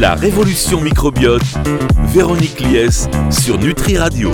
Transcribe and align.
La 0.00 0.14
révolution 0.14 0.80
microbiote, 0.80 1.42
Véronique 2.06 2.58
Lies 2.60 3.06
sur 3.28 3.58
Nutri 3.58 3.98
Radio. 3.98 4.32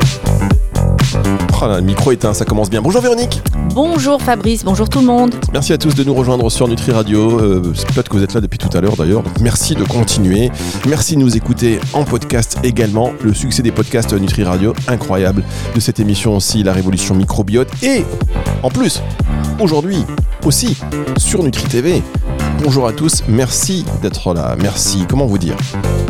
Oh 1.61 1.66
là, 1.66 1.80
le 1.80 1.84
micro 1.84 2.12
éteint, 2.12 2.34
ça 2.34 2.45
commence 2.45 2.70
bien. 2.70 2.80
Bonjour 2.80 3.00
Véronique 3.02 3.42
Bonjour 3.74 4.23
Fabrice, 4.23 4.64
bonjour 4.64 4.88
tout 4.88 5.00
le 5.00 5.06
monde. 5.06 5.34
Merci 5.52 5.73
à 5.73 5.79
tous 5.79 5.96
de 5.96 6.05
nous 6.05 6.14
rejoindre 6.14 6.48
sur 6.50 6.68
Nutri 6.68 6.92
Radio. 6.92 7.41
Euh, 7.41 7.73
c'est 7.74 7.92
peut-être 7.92 8.09
que 8.09 8.16
vous 8.16 8.23
êtes 8.23 8.34
là 8.34 8.41
depuis 8.41 8.59
tout 8.59 8.68
à 8.79 8.80
l'heure 8.80 8.95
d'ailleurs. 8.95 9.24
Donc 9.24 9.41
merci 9.41 9.74
de 9.74 9.82
continuer. 9.82 10.52
Merci 10.87 11.16
de 11.16 11.20
nous 11.20 11.37
écouter 11.37 11.80
en 11.95 12.05
podcast 12.05 12.60
également. 12.62 13.10
Le 13.24 13.34
succès 13.34 13.64
des 13.64 13.73
podcasts 13.73 14.12
Nutri 14.12 14.45
Radio, 14.45 14.73
incroyable. 14.87 15.42
De 15.74 15.80
cette 15.80 15.98
émission 15.98 16.37
aussi, 16.37 16.62
la 16.62 16.74
révolution 16.74 17.16
microbiote. 17.16 17.70
Et 17.83 18.05
en 18.62 18.70
plus, 18.70 19.02
aujourd'hui 19.59 20.05
aussi 20.45 20.77
sur 21.19 21.42
Nutri 21.42 21.64
TV. 21.64 22.05
Bonjour 22.62 22.88
à 22.88 22.92
tous, 22.92 23.23
merci 23.28 23.84
d'être 24.02 24.34
là, 24.34 24.56
merci. 24.60 25.05
Comment 25.09 25.27
vous 25.27 25.38
dire 25.38 25.56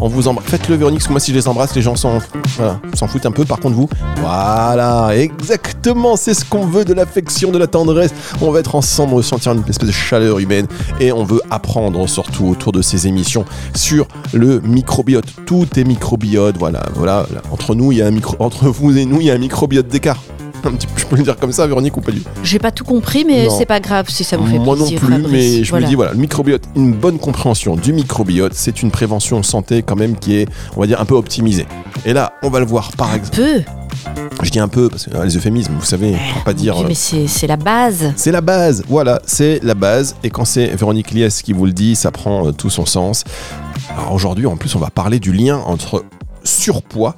On 0.00 0.09
vous 0.09 0.28
embrasse. 0.28 0.48
Faites-le 0.48 0.77
que 0.78 1.10
moi 1.10 1.20
si 1.20 1.32
je 1.32 1.36
les 1.36 1.48
embrasse, 1.48 1.74
les 1.74 1.82
gens 1.82 1.96
s'en 1.96 2.20
foutent 2.20 3.27
un 3.27 3.32
peu. 3.32 3.45
Par 3.45 3.60
contre 3.60 3.74
vous, 3.74 3.88
voilà, 4.20 5.10
exactement, 5.16 6.16
c'est 6.16 6.34
ce 6.34 6.45
qu'on 6.45 6.66
veut 6.66 6.84
de 6.84 6.95
l'affection, 6.95 7.50
de 7.50 7.59
la 7.59 7.66
tendresse. 7.66 8.12
On 8.41 8.50
va 8.50 8.60
être 8.60 8.74
ensemble, 8.74 9.14
ressentir 9.14 9.52
une 9.52 9.60
espèce 9.69 9.88
de 9.88 9.92
chaleur 9.92 10.38
humaine 10.38 10.66
et 11.00 11.12
on 11.12 11.24
veut 11.24 11.42
apprendre 11.50 12.09
surtout 12.09 12.47
autour 12.47 12.72
de 12.72 12.80
ces 12.80 13.06
émissions 13.06 13.44
sur 13.74 14.06
le 14.33 14.60
microbiote. 14.60 15.27
Tout 15.47 15.66
est 15.77 15.84
microbiote, 15.84 16.56
voilà, 16.58 16.84
voilà. 16.94 17.27
Entre 17.50 17.74
nous, 17.74 17.92
il 17.92 17.98
y 17.98 18.02
a 18.02 18.06
un 18.06 18.12
micro, 18.12 18.36
entre 18.38 18.69
vous 18.69 18.97
et 18.97 19.05
nous, 19.05 19.20
il 19.20 19.27
y 19.27 19.30
a 19.30 19.34
un 19.34 19.38
microbiote 19.38 19.88
d'écart. 19.88 20.22
Un 20.66 20.73
petit 20.73 20.87
peu, 20.87 20.93
je 21.01 21.06
peux 21.06 21.16
le 21.16 21.23
dire 21.23 21.37
comme 21.37 21.52
ça, 21.52 21.66
Véronique, 21.66 21.97
ou 21.97 22.01
pas 22.01 22.12
du 22.12 22.20
tout 22.20 22.29
J'ai 22.43 22.59
pas 22.59 22.70
tout 22.73 22.84
compris, 22.84 23.25
mais 23.25 23.48
c'est 23.51 23.66
pas 23.66 23.80
grave 23.80 24.06
si 24.09 24.25
ça 24.25 24.37
vous 24.37 24.47
fait 24.47 24.59
Moi 24.59 24.77
plaisir. 24.77 25.01
non 25.01 25.06
plus, 25.06 25.15
Fabrice. 25.23 25.30
mais 25.33 25.64
je 25.64 25.70
Voilà. 25.70 25.86
me 25.86 25.91
dis 25.91 25.95
voilà, 25.97 26.12
le 26.12 26.19
microbiote, 26.19 26.62
une 26.75 26.92
bonne 26.92 27.19
compréhension 27.19 27.77
du 27.77 27.92
microbiote, 27.92 28.53
c'est 28.55 28.83
une 28.83 28.91
prévention 28.91 29.42
santé 29.42 29.83
quand 29.83 29.97
même 29.97 30.17
qui 30.17 30.36
est, 30.36 30.48
on 30.77 30.81
va 30.81 30.86
dire, 30.86 31.00
un 31.00 31.05
peu 31.05 31.14
optimisée. 31.14 31.67
Et 32.05 32.12
là, 32.12 32.33
on 32.42 32.50
va 32.50 32.61
le 32.61 32.67
voir 32.67 32.91
par 32.97 33.14
exemple. 33.14 33.36
Peu. 33.36 33.62
Je 34.42 34.50
dis 34.50 34.58
un 34.58 34.69
peu 34.69 34.89
parce 34.89 35.06
que 35.06 35.17
euh, 35.17 35.25
les 35.25 35.36
euphémismes, 35.36 35.73
vous 35.78 35.84
savez, 35.84 36.17
pour 36.34 36.45
pas 36.45 36.53
dire. 36.53 36.77
Euh, 36.78 36.84
mais 36.86 36.95
c'est 36.95 37.47
la 37.47 37.56
base. 37.56 38.12
C'est 38.17 38.30
la 38.33 38.41
base, 38.42 38.84
voilà, 38.89 39.20
c'est 39.27 39.61
la 39.62 39.75
base. 39.75 40.17
Et 40.23 40.30
quand 40.30 40.45
c'est 40.45 40.67
Véronique 40.77 41.11
Lies 41.12 41.28
qui 41.42 41.53
vous 41.53 41.64
le 41.67 41.73
dit, 41.73 41.97
ça 41.97 42.11
prend 42.11 42.47
euh, 42.48 42.53
tout 42.53 42.70
son 42.70 42.84
sens. 42.86 43.25
Alors 43.97 44.12
aujourd'hui, 44.12 44.47
en 44.47 44.56
plus, 44.56 44.75
on 44.75 44.78
va 44.78 44.91
parler 44.91 45.19
du 45.19 45.33
lien 45.33 45.58
entre 45.64 46.05
surpoids 46.45 47.17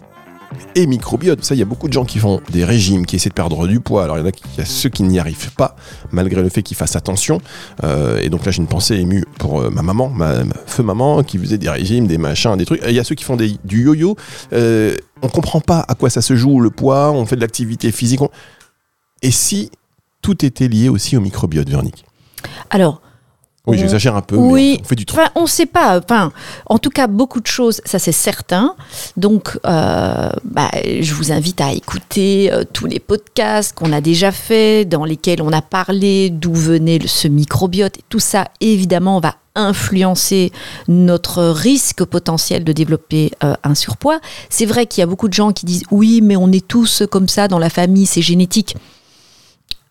et 0.74 0.86
microbiote. 0.86 1.44
Ça, 1.44 1.54
il 1.54 1.58
y 1.58 1.62
a 1.62 1.64
beaucoup 1.64 1.88
de 1.88 1.92
gens 1.92 2.04
qui 2.04 2.18
font 2.18 2.40
des 2.50 2.64
régimes, 2.64 3.06
qui 3.06 3.16
essaient 3.16 3.28
de 3.28 3.34
perdre 3.34 3.66
du 3.66 3.80
poids. 3.80 4.04
Alors 4.04 4.18
il 4.18 4.20
y 4.20 4.24
en 4.24 4.28
a, 4.28 4.64
ceux 4.64 4.88
qui 4.88 5.02
n'y 5.02 5.18
arrivent 5.18 5.52
pas, 5.54 5.76
malgré 6.12 6.42
le 6.42 6.48
fait 6.48 6.62
qu'ils 6.62 6.76
fassent 6.76 6.96
attention. 6.96 7.40
Euh, 7.84 8.20
et 8.20 8.28
donc 8.30 8.44
là, 8.44 8.52
j'ai 8.52 8.58
une 8.62 8.68
pensée 8.68 8.96
émue 8.96 9.24
pour 9.38 9.60
euh, 9.60 9.70
ma 9.70 9.82
maman, 9.82 10.08
ma, 10.08 10.44
feu 10.66 10.82
maman, 10.82 11.22
qui 11.22 11.38
faisait 11.38 11.58
des 11.58 11.70
régimes, 11.70 12.06
des 12.06 12.18
machins, 12.18 12.56
des 12.56 12.64
trucs. 12.64 12.80
Il 12.86 12.94
y 12.94 13.00
a 13.00 13.04
ceux 13.04 13.14
qui 13.14 13.24
font 13.24 13.36
du 13.36 13.58
yo-yo. 13.84 14.16
Euh, 14.52 14.96
on 15.22 15.28
comprend 15.28 15.60
pas 15.60 15.84
à 15.88 15.94
quoi 15.94 16.10
ça 16.10 16.20
se 16.22 16.36
joue, 16.36 16.60
le 16.60 16.70
poids, 16.70 17.10
on 17.12 17.26
fait 17.26 17.36
de 17.36 17.40
l'activité 17.40 17.90
physique. 17.92 18.22
on- 18.22 18.30
Et 19.22 19.30
si 19.30 19.70
tout 20.22 20.44
était 20.44 20.68
lié 20.68 20.88
aussi 20.88 21.16
au 21.16 21.20
microbiote, 21.20 21.68
Véronique? 21.68 22.04
Alors, 22.70 23.00
Oui, 23.68 23.76
On- 23.76 23.80
j'exagère 23.80 24.16
un 24.16 24.22
peu, 24.22 24.36
oui. 24.36 24.76
mais 24.78 24.82
on 24.84 24.88
fait 24.88 24.94
du 24.96 25.04
truc. 25.06 25.20
Enfin, 25.20 25.30
on 25.34 25.42
ne 25.42 25.46
sait 25.46 25.66
pas. 25.66 25.98
Enfin, 25.98 26.32
en 26.66 26.78
tout 26.78 26.90
cas, 26.90 27.06
beaucoup 27.06 27.40
de 27.40 27.46
choses, 27.46 27.80
ça 27.84 27.98
c'est 27.98 28.12
certain. 28.12 28.74
Donc, 29.16 29.58
euh, 29.66 30.30
bah, 30.44 30.70
je 31.00 31.14
vous 31.14 31.30
invite 31.32 31.60
à 31.60 31.72
écouter 31.72 32.50
euh, 32.52 32.64
tous 32.72 32.86
les 32.86 32.98
podcasts 32.98 33.74
qu'on 33.74 33.92
a 33.92 34.00
déjà 34.00 34.32
faits, 34.32 34.88
dans 34.88 35.04
lesquels 35.04 35.42
on 35.42 35.52
a 35.52 35.62
parlé 35.62 36.30
d'où 36.30 36.54
venait 36.54 36.98
le- 36.98 37.06
ce 37.08 37.28
microbiote. 37.28 37.98
Et 37.98 38.02
tout 38.08 38.20
ça, 38.20 38.48
évidemment, 38.60 39.20
va 39.20 39.34
influencer 39.54 40.52
notre 40.86 41.42
risque 41.42 42.04
potentiel 42.04 42.62
de 42.64 42.72
développer 42.72 43.32
euh, 43.42 43.54
un 43.64 43.74
surpoids. 43.74 44.20
C'est 44.50 44.66
vrai 44.66 44.86
qu'il 44.86 45.00
y 45.00 45.02
a 45.02 45.06
beaucoup 45.06 45.28
de 45.28 45.34
gens 45.34 45.52
qui 45.52 45.66
disent 45.66 45.82
oui, 45.90 46.20
mais 46.22 46.36
on 46.36 46.52
est 46.52 46.66
tous 46.66 47.02
comme 47.10 47.28
ça 47.28 47.48
dans 47.48 47.58
la 47.58 47.68
famille, 47.70 48.06
c'est 48.06 48.22
génétique. 48.22 48.76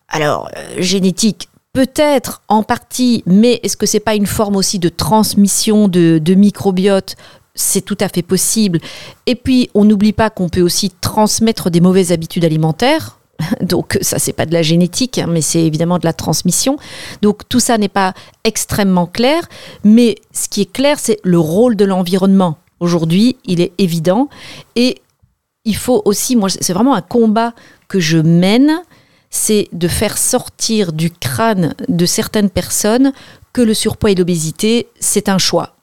Alors, 0.09 0.49
euh, 0.55 0.75
génétique, 0.81 1.49
peut-être 1.77 2.41
en 2.47 2.63
partie, 2.63 3.21
mais 3.27 3.59
est-ce 3.61 3.77
que 3.77 3.85
c'est 3.85 3.99
pas 3.99 4.15
une 4.15 4.25
forme 4.25 4.55
aussi 4.55 4.79
de 4.79 4.89
transmission 4.89 5.87
de, 5.87 6.33
microbiote? 6.33 7.15
C'est 7.53 7.81
tout 7.81 7.97
à 7.99 8.09
fait 8.09 8.23
possible. 8.23 8.79
Et 9.27 9.35
puis, 9.35 9.69
on 9.75 9.85
n'oublie 9.85 10.11
pas 10.11 10.31
qu'on 10.31 10.49
peut 10.49 10.63
aussi 10.63 10.89
transmettre 10.89 11.69
des 11.69 11.79
mauvaises 11.79 12.11
habitudes 12.11 12.43
alimentaires. 12.45 13.19
Donc, 13.61 13.99
ça, 14.01 14.17
c'est 14.17 14.33
pas 14.33 14.47
de 14.47 14.53
la 14.53 14.63
génétique, 14.63 15.19
hein, 15.19 15.27
mais 15.29 15.41
c'est 15.41 15.63
évidemment 15.63 15.99
de 15.99 16.05
la 16.05 16.13
transmission. 16.13 16.77
Donc, 17.21 17.47
tout 17.47 17.59
ça 17.59 17.77
n'est 17.77 17.89
pas 17.89 18.15
extrêmement 18.43 19.05
clair. 19.05 19.47
Mais 19.83 20.15
ce 20.33 20.49
qui 20.49 20.61
est 20.61 20.71
clair, 20.73 20.97
c'est 20.97 21.19
le 21.21 21.37
rôle 21.37 21.75
de 21.75 21.85
l'environnement. 21.85 22.57
Aujourd'hui, 22.79 23.37
il 23.45 23.61
est 23.61 23.73
évident. 23.77 24.29
Et 24.75 24.99
il 25.63 25.75
faut 25.75 26.01
aussi, 26.05 26.35
moi, 26.35 26.49
c'est 26.49 26.73
vraiment 26.73 26.95
un 26.95 27.01
combat 27.01 27.53
que 27.87 27.99
je 27.99 28.17
mène 28.17 28.81
c'est 29.29 29.67
de 29.73 29.87
faire 29.87 30.17
sortir 30.17 30.93
du 30.93 31.11
crâne 31.11 31.75
de 31.87 32.05
certaines 32.05 32.49
personnes 32.49 33.11
que 33.53 33.61
le 33.61 33.73
surpoids 33.73 34.11
et 34.11 34.15
l'obésité, 34.15 34.87
c'est 34.99 35.29
un 35.29 35.37
choix. 35.37 35.77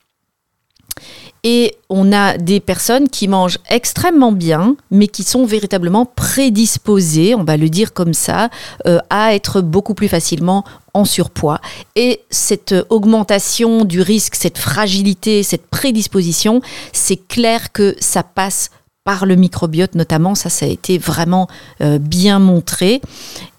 Et 1.47 1.77
on 1.91 2.10
a 2.10 2.38
des 2.38 2.59
personnes 2.59 3.10
qui 3.10 3.28
mangent 3.28 3.59
extrêmement 3.69 4.33
bien, 4.33 4.77
mais 4.91 5.09
qui 5.09 5.22
sont 5.22 5.44
véritablement 5.44 6.06
prédisposées, 6.06 7.34
on 7.34 7.44
va 7.44 7.59
le 7.59 7.69
dire 7.69 7.93
comme 7.93 8.15
ça, 8.15 8.49
euh, 8.87 8.99
à 9.10 9.34
être 9.34 9.60
beaucoup 9.60 9.93
plus 9.93 10.09
facilement 10.09 10.65
en 10.94 11.04
surpoids. 11.04 11.60
Et 11.97 12.22
cette 12.31 12.75
augmentation 12.88 13.84
du 13.84 14.00
risque, 14.00 14.37
cette 14.37 14.56
fragilité, 14.56 15.43
cette 15.43 15.66
prédisposition, 15.66 16.62
c'est 16.93 17.16
clair 17.28 17.72
que 17.72 17.94
ça 17.99 18.22
passe 18.22 18.71
par 19.04 19.26
le 19.26 19.37
microbiote 19.37 19.94
notamment, 19.94 20.34
ça, 20.34 20.48
ça 20.48 20.65
a 20.65 20.69
été 20.69 20.97
vraiment 20.97 21.47
euh, 21.82 21.98
bien 21.98 22.38
montré. 22.38 23.03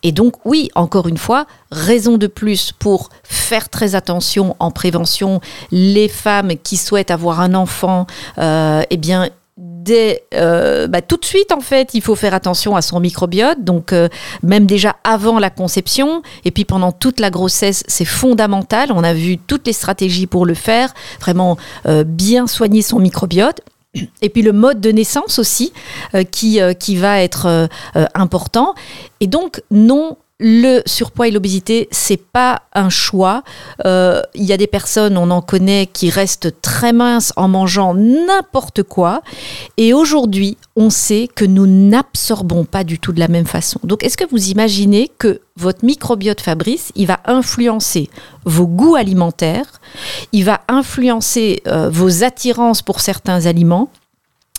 Et 0.01 0.11
donc, 0.11 0.33
oui, 0.43 0.69
encore 0.73 1.07
une 1.07 1.19
fois, 1.19 1.45
raison 1.71 2.17
de 2.17 2.25
plus 2.25 2.71
pour 2.71 3.09
faire 3.23 3.69
très 3.69 3.93
attention 3.93 4.55
en 4.59 4.71
prévention. 4.71 5.41
Les 5.71 6.09
femmes 6.09 6.53
qui 6.63 6.77
souhaitent 6.77 7.11
avoir 7.11 7.41
un 7.41 7.53
enfant, 7.53 8.07
euh, 8.39 8.81
eh 8.89 8.97
bien, 8.97 9.29
dès, 9.57 10.23
euh, 10.33 10.87
bah, 10.87 11.03
tout 11.03 11.17
de 11.17 11.25
suite, 11.25 11.51
en 11.51 11.61
fait, 11.61 11.93
il 11.93 12.01
faut 12.01 12.15
faire 12.15 12.33
attention 12.33 12.75
à 12.75 12.81
son 12.81 12.99
microbiote. 12.99 13.63
Donc, 13.63 13.93
même 14.41 14.65
déjà 14.65 14.95
avant 15.03 15.37
la 15.37 15.51
conception, 15.51 16.23
et 16.43 16.49
puis 16.49 16.65
pendant 16.65 16.91
toute 16.91 17.19
la 17.19 17.29
grossesse, 17.29 17.83
c'est 17.87 18.05
fondamental. 18.05 18.91
On 18.91 19.03
a 19.03 19.13
vu 19.13 19.37
toutes 19.37 19.67
les 19.67 19.73
stratégies 19.73 20.25
pour 20.25 20.47
le 20.47 20.55
faire. 20.55 20.91
Vraiment 21.21 21.57
bien 22.07 22.47
soigner 22.47 22.81
son 22.81 22.99
microbiote. 22.99 23.61
Et 24.21 24.29
puis 24.29 24.41
le 24.41 24.53
mode 24.53 24.81
de 24.81 24.91
naissance 24.91 25.39
aussi, 25.39 25.73
euh, 26.13 26.23
qui, 26.23 26.61
euh, 26.61 26.73
qui 26.73 26.95
va 26.95 27.21
être 27.21 27.45
euh, 27.47 28.05
important. 28.13 28.73
Et 29.19 29.27
donc, 29.27 29.61
non, 29.71 30.17
le 30.39 30.81
surpoids 30.85 31.29
et 31.29 31.31
l'obésité, 31.31 31.87
c'est 31.91 32.21
pas 32.21 32.63
un 32.73 32.89
choix. 32.89 33.43
Euh, 33.85 34.21
Il 34.33 34.43
y 34.43 34.51
a 34.51 34.57
des 34.57 34.67
personnes, 34.67 35.17
on 35.17 35.31
en 35.31 35.41
connaît, 35.41 35.87
qui 35.87 36.09
restent 36.09 36.61
très 36.61 36.91
minces 36.91 37.31
en 37.37 37.47
mangeant 37.47 37.93
n'importe 37.93 38.83
quoi. 38.83 39.21
Et 39.77 39.93
aujourd'hui, 39.93 40.57
on 40.75 40.89
sait 40.89 41.29
que 41.33 41.45
nous 41.45 41.67
n'absorbons 41.67 42.65
pas 42.65 42.83
du 42.83 42.99
tout 42.99 43.13
de 43.13 43.19
la 43.19 43.29
même 43.29 43.45
façon. 43.45 43.79
Donc, 43.83 44.03
est-ce 44.03 44.17
que 44.17 44.29
vous 44.29 44.49
imaginez 44.49 45.09
que 45.17 45.39
votre 45.55 45.85
microbiote 45.85 46.41
Fabrice, 46.41 46.91
il 46.95 47.07
va 47.07 47.21
influencer 47.25 48.09
vos 48.43 48.67
goûts 48.67 48.95
alimentaires, 48.95 49.79
il 50.33 50.43
va 50.43 50.61
influencer 50.67 51.61
euh, 51.67 51.89
vos 51.89 52.23
attirances 52.23 52.81
pour 52.81 52.99
certains 52.99 53.45
aliments, 53.45 53.89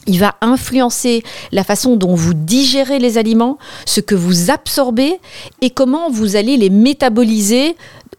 il 0.06 0.18
va 0.18 0.36
influencer 0.40 1.22
la 1.52 1.64
façon 1.64 1.96
dont 1.96 2.14
vous 2.14 2.34
digérez 2.34 2.98
les 2.98 3.18
aliments, 3.18 3.58
ce 3.84 4.00
que 4.00 4.14
vous 4.14 4.50
absorbez 4.50 5.20
et 5.60 5.70
comment 5.70 6.10
vous 6.10 6.36
allez 6.36 6.56
les 6.56 6.70
métaboliser, 6.70 7.76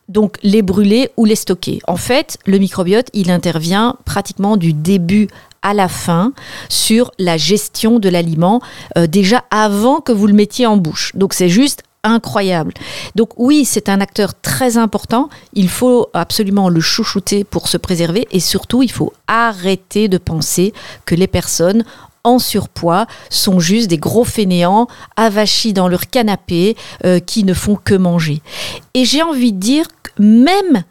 donc 0.09 0.37
les 0.43 0.61
brûler 0.61 1.09
ou 1.17 1.25
les 1.25 1.35
stocker. 1.35 1.79
En 1.87 1.97
fait, 1.97 2.37
le 2.45 2.57
microbiote, 2.57 3.07
il 3.13 3.31
intervient 3.31 3.95
pratiquement 4.05 4.57
du 4.57 4.73
début 4.73 5.27
à 5.61 5.73
la 5.73 5.87
fin 5.87 6.33
sur 6.69 7.11
la 7.19 7.35
gestion 7.35 7.99
de 7.99 8.09
l'aliment, 8.09 8.61
euh, 8.97 9.07
déjà 9.07 9.43
avant 9.51 9.99
que 9.99 10.11
vous 10.11 10.27
le 10.27 10.33
mettiez 10.33 10.65
en 10.65 10.77
bouche. 10.77 11.11
Donc 11.15 11.33
c'est 11.33 11.49
juste 11.49 11.83
incroyable. 12.07 12.73
Donc 13.15 13.29
oui, 13.37 13.65
c'est 13.65 13.89
un 13.89 14.01
acteur 14.01 14.39
très 14.41 14.77
important. 14.77 15.29
Il 15.53 15.69
faut 15.69 16.07
absolument 16.13 16.69
le 16.69 16.81
chouchouter 16.81 17.43
pour 17.43 17.67
se 17.67 17.77
préserver 17.77 18.27
et 18.31 18.39
surtout, 18.39 18.83
il 18.83 18.91
faut 18.91 19.13
arrêter 19.27 20.07
de 20.07 20.17
penser 20.17 20.73
que 21.05 21.15
les 21.15 21.27
personnes 21.27 21.83
en 22.23 22.39
surpoids 22.39 23.07
sont 23.29 23.59
juste 23.59 23.89
des 23.89 23.97
gros 23.97 24.25
fainéants 24.25 24.87
avachis 25.15 25.73
dans 25.73 25.87
leur 25.87 26.07
canapé 26.07 26.75
euh, 27.05 27.19
qui 27.19 27.43
ne 27.43 27.53
font 27.53 27.75
que 27.75 27.95
manger. 27.95 28.41
Et 28.93 29.05
j'ai 29.05 29.21
envie 29.21 29.53
de 29.53 29.59
dire 29.59 29.87
que 30.03 30.11
même 30.21 30.83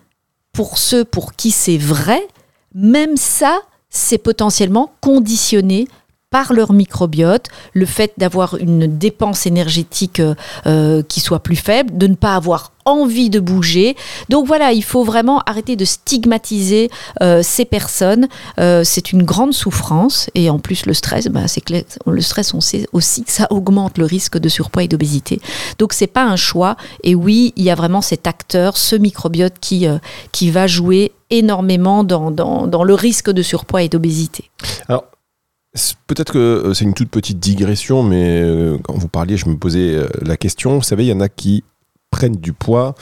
pour 0.52 0.78
ceux 0.78 1.04
pour 1.04 1.34
qui 1.34 1.50
c'est 1.50 1.76
vrai, 1.76 2.26
même 2.74 3.16
ça, 3.16 3.60
c'est 3.90 4.18
potentiellement 4.18 4.92
conditionné 5.00 5.88
par 6.30 6.52
leur 6.52 6.72
microbiote, 6.72 7.46
le 7.72 7.86
fait 7.86 8.12
d'avoir 8.18 8.56
une 8.56 8.98
dépense 8.98 9.46
énergétique 9.46 10.18
euh, 10.18 10.34
euh, 10.66 11.02
qui 11.02 11.20
soit 11.20 11.38
plus 11.38 11.56
faible, 11.56 11.96
de 11.96 12.08
ne 12.08 12.16
pas 12.16 12.34
avoir 12.34 12.72
envie 12.84 13.30
de 13.30 13.38
bouger. 13.38 13.96
Donc 14.28 14.46
voilà, 14.46 14.72
il 14.72 14.82
faut 14.82 15.04
vraiment 15.04 15.40
arrêter 15.46 15.76
de 15.76 15.84
stigmatiser 15.84 16.90
euh, 17.22 17.42
ces 17.42 17.64
personnes. 17.64 18.28
C'est 18.56 19.12
une 19.12 19.22
grande 19.22 19.54
souffrance 19.54 20.30
et 20.34 20.50
en 20.50 20.58
plus 20.58 20.86
le 20.86 20.94
stress, 20.94 21.26
bah, 21.26 21.48
c'est 21.48 21.60
clair, 21.60 21.82
le 22.06 22.20
stress, 22.20 22.54
on 22.54 22.60
sait 22.60 22.86
aussi 22.92 23.24
que 23.24 23.32
ça 23.32 23.46
augmente 23.50 23.98
le 23.98 24.04
risque 24.04 24.38
de 24.38 24.48
surpoids 24.48 24.84
et 24.84 24.88
d'obésité. 24.88 25.40
Donc 25.78 25.92
c'est 25.92 26.06
pas 26.06 26.24
un 26.24 26.36
choix. 26.36 26.76
Et 27.02 27.14
oui, 27.14 27.52
il 27.56 27.64
y 27.64 27.70
a 27.70 27.74
vraiment 27.74 28.02
cet 28.02 28.26
acteur, 28.26 28.76
ce 28.76 28.96
microbiote 28.96 29.54
qui 29.60 29.86
qui 30.32 30.50
va 30.50 30.66
jouer 30.66 31.12
énormément 31.30 32.04
dans, 32.04 32.30
dans, 32.30 32.66
dans 32.66 32.84
le 32.84 32.94
risque 32.94 33.30
de 33.30 33.42
surpoids 33.42 33.82
et 33.82 33.88
d'obésité. 33.88 34.50
Alors, 34.88 35.04
Peut-être 36.06 36.32
que 36.32 36.38
euh, 36.38 36.74
c'est 36.74 36.84
une 36.84 36.94
toute 36.94 37.10
petite 37.10 37.38
digression, 37.38 38.02
mais 38.02 38.40
euh, 38.42 38.78
quand 38.82 38.94
vous 38.94 39.08
parliez, 39.08 39.36
je 39.36 39.48
me 39.48 39.56
posais 39.56 39.94
euh, 39.94 40.08
la 40.22 40.36
question. 40.36 40.76
Vous 40.76 40.82
savez, 40.82 41.04
il 41.04 41.08
y 41.08 41.12
en 41.12 41.20
a 41.20 41.28
qui 41.28 41.64
prennent 42.10 42.36
du 42.36 42.52
poids, 42.52 42.94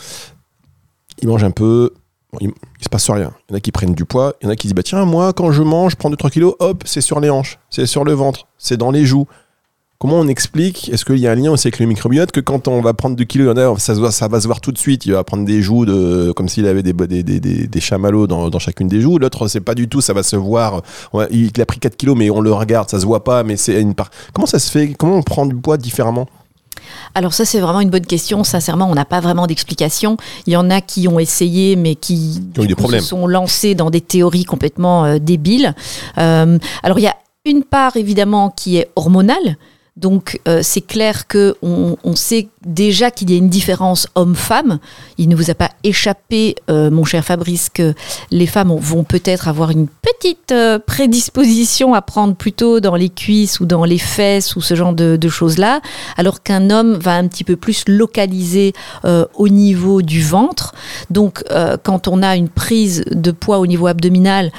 ils 1.21 1.29
mangent 1.29 1.44
un 1.44 1.50
peu, 1.50 1.93
il, 2.41 2.50
il 2.81 2.85
se 2.85 2.88
passe 2.88 3.09
rien. 3.11 3.32
Il 3.49 3.53
y 3.53 3.55
en 3.55 3.56
a 3.59 3.61
qui 3.61 3.71
prennent 3.73 3.94
du 3.94 4.05
poids, 4.05 4.35
il 4.41 4.44
y 4.44 4.49
en 4.49 4.50
a 4.50 4.56
qui 4.56 4.67
disent 4.67 4.75
bah 4.75 4.82
tiens 4.82 5.05
moi 5.05 5.32
quand 5.32 5.53
je 5.53 5.62
mange, 5.62 5.93
je 5.93 5.97
prends 5.97 6.11
2-3 6.11 6.31
kilos, 6.31 6.55
hop 6.59 6.82
c'est 6.87 7.00
sur 7.00 7.21
les 7.21 7.31
hanches, 7.31 7.59
c'est 7.71 7.87
sur 7.87 8.05
le 8.05 8.12
ventre, 8.12 8.49
c'est 8.59 8.76
dans 8.76 8.91
les 8.91 9.05
joues. 9.05 9.26
Comment 10.05 10.19
on 10.21 10.29
explique 10.29 10.91
Est-ce 10.93 11.03
qu'il 11.06 11.17
y 11.17 11.27
a 11.27 11.31
un 11.33 11.35
lien 11.35 11.51
aussi 11.51 11.67
avec 11.67 11.79
le 11.79 11.87
microbiote 11.87 12.31
que 12.31 12.41
quand 12.41 12.69
on 12.69 12.83
va 12.83 12.93
prendre 12.93 13.17
2 13.17 13.25
kilos, 13.25 13.47
il 13.47 13.59
y 13.59 13.65
en 13.65 13.75
a, 13.75 13.79
ça, 13.79 13.95
voit- 13.95 14.12
ça 14.12 14.29
va 14.29 14.39
se 14.39 14.47
voir 14.47 14.61
tout 14.61 14.71
de 14.71 14.77
suite. 14.77 15.06
Il 15.06 15.12
va 15.12 15.25
prendre 15.25 15.47
des 15.47 15.62
joues 15.62 15.87
de, 15.87 16.31
comme 16.33 16.47
s'il 16.47 16.67
avait 16.67 16.83
des, 16.83 16.93
des, 16.93 17.23
des, 17.23 17.41
des, 17.41 17.81
chamallows 17.81 18.27
dans, 18.27 18.51
dans 18.51 18.59
chacune 18.59 18.87
des 18.87 19.01
joues. 19.01 19.17
L'autre, 19.19 19.49
c'est 19.49 19.62
pas 19.62 19.75
du 19.75 19.89
tout, 19.89 20.03
ça 20.03 20.12
va 20.12 20.23
se 20.23 20.37
voir. 20.37 20.83
Il 21.31 21.59
a 21.59 21.65
pris 21.65 21.79
4 21.79 21.97
kilos, 21.97 22.19
mais 22.19 22.29
on 22.29 22.43
le 22.43 22.53
regarde, 22.53 22.91
ça 22.91 23.01
se 23.01 23.06
voit 23.06 23.25
pas, 23.25 23.45
mais 23.45 23.56
c'est 23.56 23.81
une 23.81 23.95
part. 23.95 24.11
Comment 24.35 24.45
ça 24.47 24.59
se 24.59 24.71
fait? 24.71 24.93
Comment 24.93 25.15
on 25.17 25.23
prend 25.23 25.47
du 25.47 25.55
poids 25.55 25.79
différemment? 25.79 26.27
Alors 27.15 27.33
ça 27.33 27.47
c'est 27.47 27.61
vraiment 27.61 27.81
une 27.81 27.89
bonne 27.89 28.05
question. 28.05 28.45
Sincèrement, 28.45 28.91
on 28.91 28.95
n'a 28.95 29.07
pas 29.07 29.21
vraiment 29.21 29.47
d'explication. 29.47 30.19
Il 30.47 30.53
y 30.53 30.57
en 30.59 30.69
a 30.69 30.83
qui 30.83 31.09
ont 31.09 31.19
essayé, 31.19 31.77
mais 31.77 31.95
qui, 31.95 32.43
Qui 32.53 32.61
ont 32.61 32.65
eu 32.65 32.67
du 32.67 32.69
des 32.69 32.75
coup, 32.75 32.81
problèmes. 32.83 33.00
se 33.00 33.07
sont 33.09 33.27
lancés 33.27 33.75
dans 33.75 33.89
des 33.89 34.03
théories 34.03 34.45
complètement 34.45 35.07
euh, 35.07 35.19
débiles. 35.19 35.75
Euh, 36.19 36.59
alors 36.83 36.99
il 36.99 37.03
y 37.05 37.09
a 37.09 37.15
une 37.47 37.62
part 37.65 37.97
évidemment 37.97 38.50
qui 38.50 38.77
est 38.77 38.91
hormonale. 38.97 39.57
Donc 39.96 40.41
euh, 40.49 40.58
c'est 40.62 40.81
clair 40.81 41.29
que 41.29 41.55
on, 41.62 41.96
on 42.02 42.17
sait 42.17 42.49
déjà 42.67 43.12
qu'il 43.12 43.31
y 43.31 43.35
a 43.35 43.37
une 43.37 43.49
différence 43.49 44.08
homme-femme. 44.17 44.81
Il 45.19 45.29
ne 45.29 45.37
vous 45.37 45.50
a 45.50 45.55
pas 45.55 45.70
échappé, 45.85 46.56
euh, 46.69 46.91
mon 46.91 47.05
cher 47.05 47.25
Fabrice, 47.25 47.69
que 47.73 47.94
les 48.32 48.46
femmes 48.49 48.73
ont- 48.73 48.81
vont 48.81 49.05
peut-être 49.05 49.46
avoir 49.46 49.70
une 49.70 49.87
petite 49.87 50.50
euh, 50.50 50.81
prédisposition 50.81 51.94
à 51.94 52.02
prendre 52.02 52.35
plutôt 52.35 52.81
dans 52.81 52.96
les 52.96 53.08
cuisses 53.08 53.61
ou 53.61 53.67
dans 53.67 53.85
les 53.85 53.99
fesses 53.99 54.56
ou 54.56 54.61
ce 54.61 54.75
genre 54.75 54.94
de, 54.94 55.17
de 55.17 55.29
choses-là, 55.29 55.81
alors 56.17 56.43
qu'un 56.43 56.70
homme 56.70 56.94
va 56.94 57.14
un 57.14 57.29
petit 57.29 57.44
peu 57.44 57.55
plus 57.55 57.85
localiser 57.87 58.73
euh, 59.05 59.26
au 59.35 59.49
niveau 59.49 60.02
du 60.02 60.23
ventre. 60.23 60.75
Donc 61.11 61.44
euh, 61.52 61.76
quand 61.81 62.08
on 62.08 62.20
a 62.23 62.35
une 62.35 62.49
prise 62.49 63.05
de 63.12 63.31
poids 63.31 63.58
au 63.58 63.67
niveau 63.69 63.87
abdominal, 63.87 64.50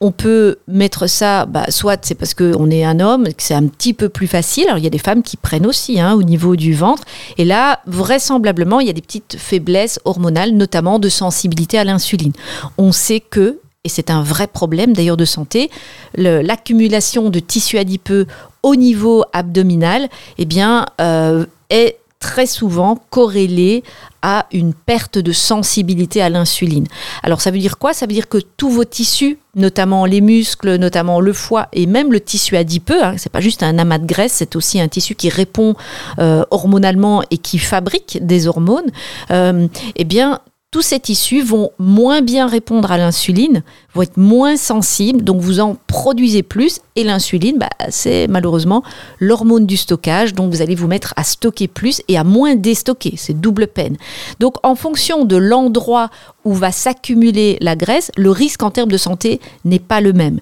on 0.00 0.12
peut 0.12 0.56
mettre 0.68 1.08
ça, 1.08 1.44
bah, 1.46 1.66
soit 1.70 2.04
c'est 2.04 2.14
parce 2.14 2.34
qu'on 2.34 2.70
est 2.70 2.84
un 2.84 3.00
homme, 3.00 3.24
que 3.24 3.42
c'est 3.42 3.54
un 3.54 3.66
petit 3.66 3.92
peu 3.92 4.08
plus 4.08 4.28
facile. 4.28 4.64
Alors 4.66 4.78
il 4.78 4.84
y 4.84 4.86
a 4.86 4.90
des 4.90 4.98
femmes 4.98 5.22
qui 5.22 5.36
prennent 5.36 5.66
aussi 5.66 6.00
hein, 6.00 6.14
au 6.14 6.22
niveau 6.22 6.54
du 6.54 6.74
ventre. 6.74 7.02
Et 7.36 7.44
là, 7.44 7.80
vraisemblablement, 7.86 8.80
il 8.80 8.86
y 8.86 8.90
a 8.90 8.92
des 8.92 9.02
petites 9.02 9.36
faiblesses 9.38 9.98
hormonales, 10.04 10.52
notamment 10.52 10.98
de 10.98 11.08
sensibilité 11.08 11.78
à 11.78 11.84
l'insuline. 11.84 12.32
On 12.76 12.92
sait 12.92 13.20
que, 13.20 13.58
et 13.82 13.88
c'est 13.88 14.10
un 14.10 14.22
vrai 14.22 14.46
problème 14.46 14.92
d'ailleurs 14.92 15.16
de 15.16 15.24
santé, 15.24 15.70
l'accumulation 16.14 17.30
de 17.30 17.40
tissu 17.40 17.78
adipeux 17.78 18.26
au 18.62 18.76
niveau 18.76 19.24
abdominal, 19.32 20.08
eh 20.36 20.44
bien, 20.44 20.86
euh, 21.00 21.44
est 21.70 21.96
très 22.20 22.46
souvent 22.46 22.98
corrélée 23.10 23.84
à 24.22 24.46
une 24.52 24.74
perte 24.74 25.18
de 25.18 25.32
sensibilité 25.32 26.20
à 26.20 26.28
l'insuline. 26.28 26.86
Alors 27.22 27.40
ça 27.40 27.50
veut 27.50 27.58
dire 27.58 27.78
quoi? 27.78 27.92
Ça 27.92 28.06
veut 28.06 28.12
dire 28.12 28.28
que 28.28 28.38
tous 28.38 28.68
vos 28.68 28.84
tissus, 28.84 29.38
notamment 29.54 30.04
les 30.04 30.20
muscles, 30.20 30.76
notamment 30.76 31.20
le 31.20 31.32
foie 31.32 31.68
et 31.72 31.86
même 31.86 32.12
le 32.12 32.20
tissu 32.20 32.56
adipeux, 32.56 33.02
hein, 33.02 33.14
c'est 33.16 33.30
pas 33.30 33.40
juste 33.40 33.62
un 33.62 33.78
amas 33.78 33.98
de 33.98 34.06
graisse, 34.06 34.32
c'est 34.32 34.56
aussi 34.56 34.80
un 34.80 34.88
tissu 34.88 35.14
qui 35.14 35.28
répond 35.28 35.76
euh, 36.18 36.44
hormonalement 36.50 37.22
et 37.30 37.38
qui 37.38 37.58
fabrique 37.58 38.18
des 38.20 38.48
hormones. 38.48 38.90
euh, 39.30 39.68
eh 39.94 40.04
bien 40.04 40.40
tous 40.70 40.82
ces 40.82 41.00
tissus 41.00 41.40
vont 41.40 41.70
moins 41.78 42.20
bien 42.20 42.46
répondre 42.46 42.92
à 42.92 42.98
l'insuline, 42.98 43.62
vont 43.94 44.02
être 44.02 44.18
moins 44.18 44.58
sensibles, 44.58 45.24
donc 45.24 45.40
vous 45.40 45.60
en 45.60 45.78
produisez 45.86 46.42
plus. 46.42 46.80
Et 46.94 47.04
l'insuline, 47.04 47.56
bah, 47.58 47.70
c'est 47.88 48.26
malheureusement 48.28 48.82
l'hormone 49.18 49.64
du 49.64 49.78
stockage, 49.78 50.34
donc 50.34 50.52
vous 50.52 50.60
allez 50.60 50.74
vous 50.74 50.86
mettre 50.86 51.14
à 51.16 51.24
stocker 51.24 51.68
plus 51.68 52.02
et 52.08 52.18
à 52.18 52.24
moins 52.24 52.54
déstocker. 52.54 53.14
C'est 53.16 53.40
double 53.40 53.68
peine. 53.68 53.96
Donc 54.40 54.56
en 54.62 54.74
fonction 54.74 55.24
de 55.24 55.36
l'endroit 55.36 56.10
où 56.48 56.54
va 56.54 56.72
s'accumuler 56.72 57.58
la 57.60 57.76
graisse, 57.76 58.10
le 58.16 58.30
risque 58.30 58.62
en 58.62 58.70
termes 58.70 58.90
de 58.90 58.96
santé 58.96 59.38
n'est 59.64 59.78
pas 59.78 60.00
le 60.00 60.14
même. 60.14 60.40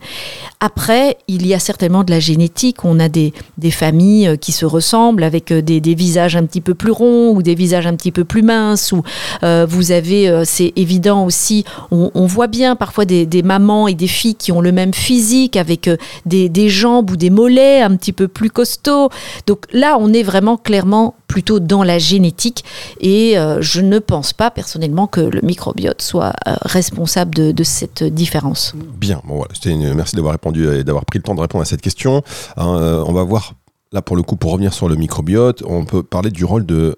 Après, 0.61 1.19
il 1.27 1.47
y 1.47 1.53
a 1.53 1.59
certainement 1.59 2.05
de 2.05 2.13
la 2.13 2.21
génétique. 2.21 2.85
On 2.85 3.01
a 3.01 3.09
des, 3.09 3.33
familles 3.73 4.29
euh, 4.29 4.37
qui 4.37 4.53
se 4.53 4.65
ressemblent 4.65 5.25
avec 5.25 5.51
euh, 5.51 5.61
des, 5.61 5.81
des 5.81 5.95
visages 5.95 6.37
un 6.37 6.47
petit 6.47 6.61
peu 6.61 6.75
plus 6.75 6.93
ronds 6.93 7.31
ou 7.31 7.43
des 7.43 7.57
visages 7.57 7.87
un 7.87 7.97
petit 7.97 8.13
peu 8.13 8.25
plus 8.25 8.43
minces. 8.43 8.93
Ou 8.93 9.03
euh, 9.43 9.67
vous 9.69 9.91
avez, 9.91 10.16
euh, 10.25 10.43
c'est 10.45 10.73
évident 10.77 11.25
aussi, 11.25 11.65
on, 11.91 12.27
voit 12.27 12.47
bien 12.47 12.77
parfois 12.77 13.05
des, 13.05 13.43
mamans 13.43 13.89
et 13.89 13.95
des 13.95 14.07
filles 14.07 14.35
qui 14.35 14.53
ont 14.53 14.61
le 14.61 14.73
même 14.73 14.95
physique 14.95 15.57
avec 15.57 15.89
euh, 15.89 15.97
des, 16.25 16.69
jambes 16.69 17.11
ou 17.11 17.17
des 17.17 17.31
mollets 17.31 17.83
un 17.83 17.95
petit 17.97 18.13
peu 18.13 18.29
plus 18.29 18.51
costauds. 18.51 19.11
Donc 19.47 19.67
là, 19.73 19.97
on 20.01 20.13
est 20.13 20.23
vraiment 20.23 20.57
clairement 20.57 21.15
plutôt 21.29 21.61
dans 21.61 21.83
la 21.83 21.99
génétique 21.99 22.65
et 23.01 23.37
euh, 23.39 23.61
je 23.61 23.81
ne 23.81 23.99
pense 23.99 24.33
pas 24.33 24.51
personnellement 24.51 25.07
que 25.07 25.21
le 25.21 25.41
microbiote 25.43 26.01
soit 26.01 26.33
responsable 26.63 27.35
de, 27.35 27.65
cette 27.65 28.05
différence. 28.05 28.75
Bien, 28.99 29.21
bon 29.25 29.37
voilà, 29.37 29.95
merci 29.95 30.15
d'avoir 30.15 30.33
répondu 30.33 30.69
et 30.69 30.85
d'avoir 30.85 31.05
pris 31.05 31.19
le 31.19 31.25
temps 31.25 31.35
de 31.35 31.41
répondre 31.41 31.63
à 31.63 31.65
cette 31.67 31.83
question. 31.83 32.23
Hein, 32.57 33.03
on 33.07 33.13
va 33.13 33.25
voir, 33.25 33.55
là 33.93 34.03
pour 34.03 34.17
le 34.17 34.23
coup, 34.23 34.37
pour 34.37 34.53
revenir 34.53 34.73
sur 34.73 34.89
le 34.89 34.95
microbiote, 34.95 35.63
on 35.67 35.85
peut 35.85 36.03
parler 36.03 36.31
du 36.31 36.45
rôle 36.45 36.65
de, 36.65 36.97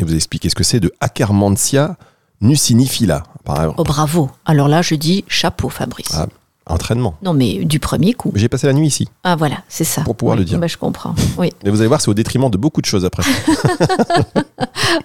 et 0.00 0.04
vous 0.04 0.14
expliquer 0.14 0.48
ce 0.48 0.54
que 0.54 0.64
c'est, 0.64 0.80
de 0.80 0.92
Akkermansia 1.00 1.96
nucinifila, 2.40 3.22
par 3.44 3.56
exemple. 3.58 3.74
Oh 3.78 3.84
bravo. 3.84 4.30
Alors 4.44 4.68
là, 4.68 4.82
je 4.82 4.94
dis 4.94 5.24
chapeau 5.28 5.68
Fabrice. 5.68 6.12
Ah. 6.14 6.26
Entraînement. 6.66 7.14
Non 7.22 7.32
mais 7.32 7.64
du 7.64 7.80
premier 7.80 8.12
coup. 8.14 8.30
J'ai 8.36 8.48
passé 8.48 8.68
la 8.68 8.72
nuit 8.72 8.86
ici, 8.86 9.08
Ah 9.24 9.34
voilà, 9.34 9.56
c'est 9.68 9.82
ça. 9.82 10.02
Pour 10.02 10.14
pouvoir 10.14 10.36
Oui, 10.36 10.40
le 10.40 10.44
dire. 10.44 10.58
bah, 10.60 10.68
je 10.68 10.76
comprends. 10.76 11.16
Oui. 11.36 11.50
mais 11.64 11.70
vous 11.70 11.80
allez 11.80 11.88
voir, 11.88 12.00
c'est 12.00 12.10
au 12.10 12.14
détriment 12.14 12.48
de 12.48 12.56
beaucoup 12.58 12.80
de 12.80 12.86
choses 12.86 13.04
après. 13.04 13.22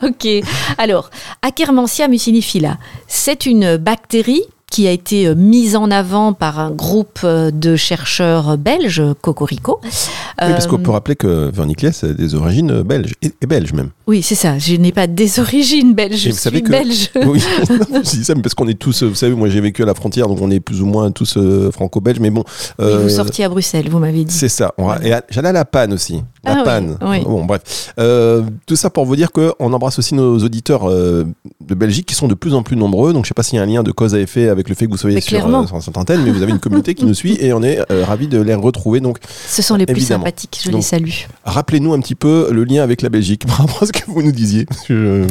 Ok. 0.01 0.27
Alors, 0.77 1.09
Akkermansia 1.41 2.07
mucinifila, 2.07 2.77
c'est 3.07 3.45
une 3.45 3.77
bactérie 3.77 4.43
qui 4.75 4.89
a 4.89 4.91
été 4.91 5.25
euh, 5.27 5.35
mise 5.35 5.77
en 5.77 5.89
avant 5.89 6.33
par 6.33 6.59
un 6.59 6.69
groupe 6.69 7.19
euh, 7.23 7.49
de 7.49 7.77
chercheurs 7.77 8.57
belges, 8.57 9.01
Cocorico. 9.21 9.79
Oui, 9.81 9.89
parce 10.37 10.67
qu'on 10.67 10.75
Euh, 10.75 10.79
peut 10.79 10.91
rappeler 10.91 11.15
que 11.15 11.49
Vernicliès 11.49 12.03
a 12.03 12.09
des 12.13 12.35
origines 12.35 12.81
belges, 12.81 13.13
et, 13.21 13.31
et 13.41 13.45
belges 13.47 13.71
même. 13.71 13.91
Oui, 14.05 14.21
c'est 14.21 14.35
ça. 14.35 14.57
Je 14.59 14.75
n'ai 14.75 14.91
pas 14.91 15.07
des 15.07 15.39
origines 15.39 15.93
belges. 15.93 16.17
Je 16.19 16.27
Et 16.27 16.31
vous 16.33 16.37
savez 16.37 16.57
suis 16.57 16.63
que- 16.65 16.71
belge. 16.71 17.09
Oui, 17.25 17.39
je 17.69 18.09
dis 18.17 18.25
ça, 18.25 18.35
mais 18.35 18.41
parce 18.41 18.53
qu'on 18.53 18.67
est 18.67 18.77
tous, 18.77 19.03
vous 19.03 19.15
savez, 19.15 19.33
moi 19.33 19.47
j'ai 19.47 19.61
vécu 19.61 19.81
à 19.81 19.85
la 19.85 19.93
frontière, 19.93 20.27
donc 20.27 20.41
on 20.41 20.51
est 20.51 20.59
plus 20.59 20.81
ou 20.81 20.85
moins 20.85 21.09
tous 21.11 21.37
euh, 21.37 21.71
franco-belges, 21.71 22.19
mais 22.19 22.29
bon. 22.29 22.43
Euh, 22.81 22.99
vous 23.03 23.09
sortiez 23.09 23.45
à 23.45 23.49
Bruxelles, 23.49 23.87
vous 23.89 23.99
m'avez 23.99 24.25
dit. 24.25 24.33
C'est 24.33 24.49
ça. 24.49 24.73
Et 25.03 25.13
J'allais 25.29 25.49
à 25.49 25.53
la 25.53 25.63
panne 25.63 25.93
aussi. 25.93 26.21
La 26.43 26.57
Ah 26.59 26.63
panne. 26.63 26.97
oui. 27.01 27.21
Bon, 27.23 27.45
bref. 27.45 27.93
Tout 28.67 28.75
ça 28.75 28.89
pour 28.89 29.05
vous 29.05 29.15
dire 29.15 29.31
qu'on 29.31 29.71
embrasse 29.73 29.99
aussi 29.99 30.13
nos 30.15 30.37
auditeurs 30.39 30.89
de 30.89 31.75
Belgique 31.75 32.07
qui 32.07 32.13
sont 32.15 32.27
de 32.27 32.33
plus 32.35 32.53
en 32.53 32.61
plus 32.61 32.75
nombreux. 32.75 33.13
Donc 33.13 33.23
je 33.23 33.29
sais 33.29 33.33
pas 33.33 33.41
s'il 33.43 33.55
y 33.55 33.59
a 33.59 33.63
un 33.63 33.67
lien 33.67 33.83
de 33.83 33.91
cause 33.91 34.13
à 34.13 34.19
effet 34.19 34.49
avec 34.49 34.64
le 34.69 34.75
fait 34.75 34.85
que 34.85 34.91
vous 34.91 34.97
soyez 34.97 35.21
sur, 35.21 35.45
euh, 35.47 35.67
sur 35.67 35.81
cette 35.81 35.97
antenne, 35.97 36.21
mais 36.23 36.31
vous 36.31 36.41
avez 36.43 36.51
une 36.51 36.59
communauté 36.59 36.93
qui 36.95 37.05
nous 37.05 37.13
suit 37.13 37.37
et 37.39 37.53
on 37.53 37.61
est 37.63 37.79
euh, 37.91 38.03
ravis 38.05 38.27
de 38.27 38.41
les 38.41 38.55
retrouver. 38.55 38.99
Donc 38.99 39.17
Ce 39.47 39.61
sont 39.61 39.75
les 39.75 39.85
plus 39.85 40.01
sympathiques. 40.01 40.59
Je 40.63 40.69
Donc- 40.71 40.79
les 40.81 40.85
salue. 40.85 41.09
rappelez-nous 41.43 41.93
un 41.93 41.99
petit 41.99 42.15
peu 42.15 42.49
le 42.51 42.63
lien 42.63 42.83
avec 42.83 43.01
la 43.01 43.09
Belgique 43.09 43.45
par 43.47 43.57
rapport 43.57 43.83
à 43.83 43.85
ce 43.85 43.91
que 43.91 44.05
vous 44.07 44.21
nous 44.21 44.31
disiez. 44.31 44.65
Je- 44.89 45.25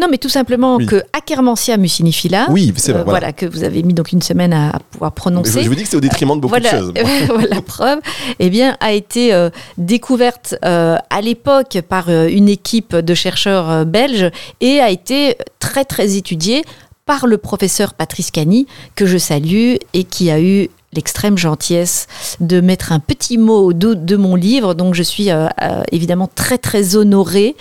Non, 0.00 0.06
mais 0.10 0.18
tout 0.18 0.28
simplement 0.28 0.76
Oui. 0.76 0.86
que 0.86 1.02
Akkermansia 1.12 1.76
mucinifila, 1.76 2.46
Oui, 2.50 2.72
c'est 2.76 2.92
vrai. 2.92 3.00
euh, 3.00 3.04
voilà. 3.04 3.18
voilà. 3.20 3.32
que 3.32 3.46
vous 3.46 3.64
avez 3.64 3.82
mis 3.82 3.94
donc 3.94 4.12
une 4.12 4.22
semaine 4.22 4.52
à, 4.52 4.70
à 4.70 4.78
pouvoir 4.78 5.12
prononcer. 5.12 5.62
je, 5.62 5.68
vous 5.68 5.74
dis 5.74 5.82
que 5.82 5.88
c'est 5.88 5.96
au 5.96 6.00
détriment 6.00 6.36
de 6.36 6.40
beaucoup 6.40 6.52
voilà, 6.58 6.72
de 6.72 6.78
choses. 6.78 6.92
voilà, 7.28 7.60
preuve, 7.62 7.98
eh 8.38 8.50
bien, 8.50 8.76
a 8.80 8.92
été 8.92 9.32
euh, 9.32 9.50
découverte 9.78 10.54
euh, 10.64 10.96
à 11.10 11.20
l'époque 11.20 11.78
par 11.88 12.06
euh, 12.08 12.28
une 12.28 12.48
équipe 12.48 12.94
de 12.94 13.14
chercheurs 13.14 13.70
euh, 13.70 13.84
belges 13.84 14.30
et 14.60 14.80
a 14.80 14.90
été 14.90 15.36
très 15.58 15.84
très 15.84 16.16
étudiée 16.16 16.62
par 17.06 17.26
le 17.26 17.38
professeur 17.38 17.94
Patrice 17.94 18.30
Cani, 18.30 18.66
que 18.96 19.06
je 19.06 19.16
salue 19.16 19.76
et 19.94 20.04
qui 20.04 20.30
a 20.30 20.40
eu 20.40 20.68
l'extrême 20.92 21.38
gentillesse 21.38 22.08
de 22.40 22.60
mettre 22.60 22.90
un 22.90 22.98
petit 22.98 23.38
mot 23.38 23.66
au 23.66 23.72
dos 23.72 23.94
de 23.94 24.16
mon 24.16 24.34
livre. 24.34 24.74
Donc 24.74 24.94
je 24.94 25.02
suis 25.02 25.30
euh, 25.30 25.46
euh, 25.62 25.82
évidemment 25.92 26.28
très 26.34 26.58
très 26.58 26.96
honorée. 26.96 27.54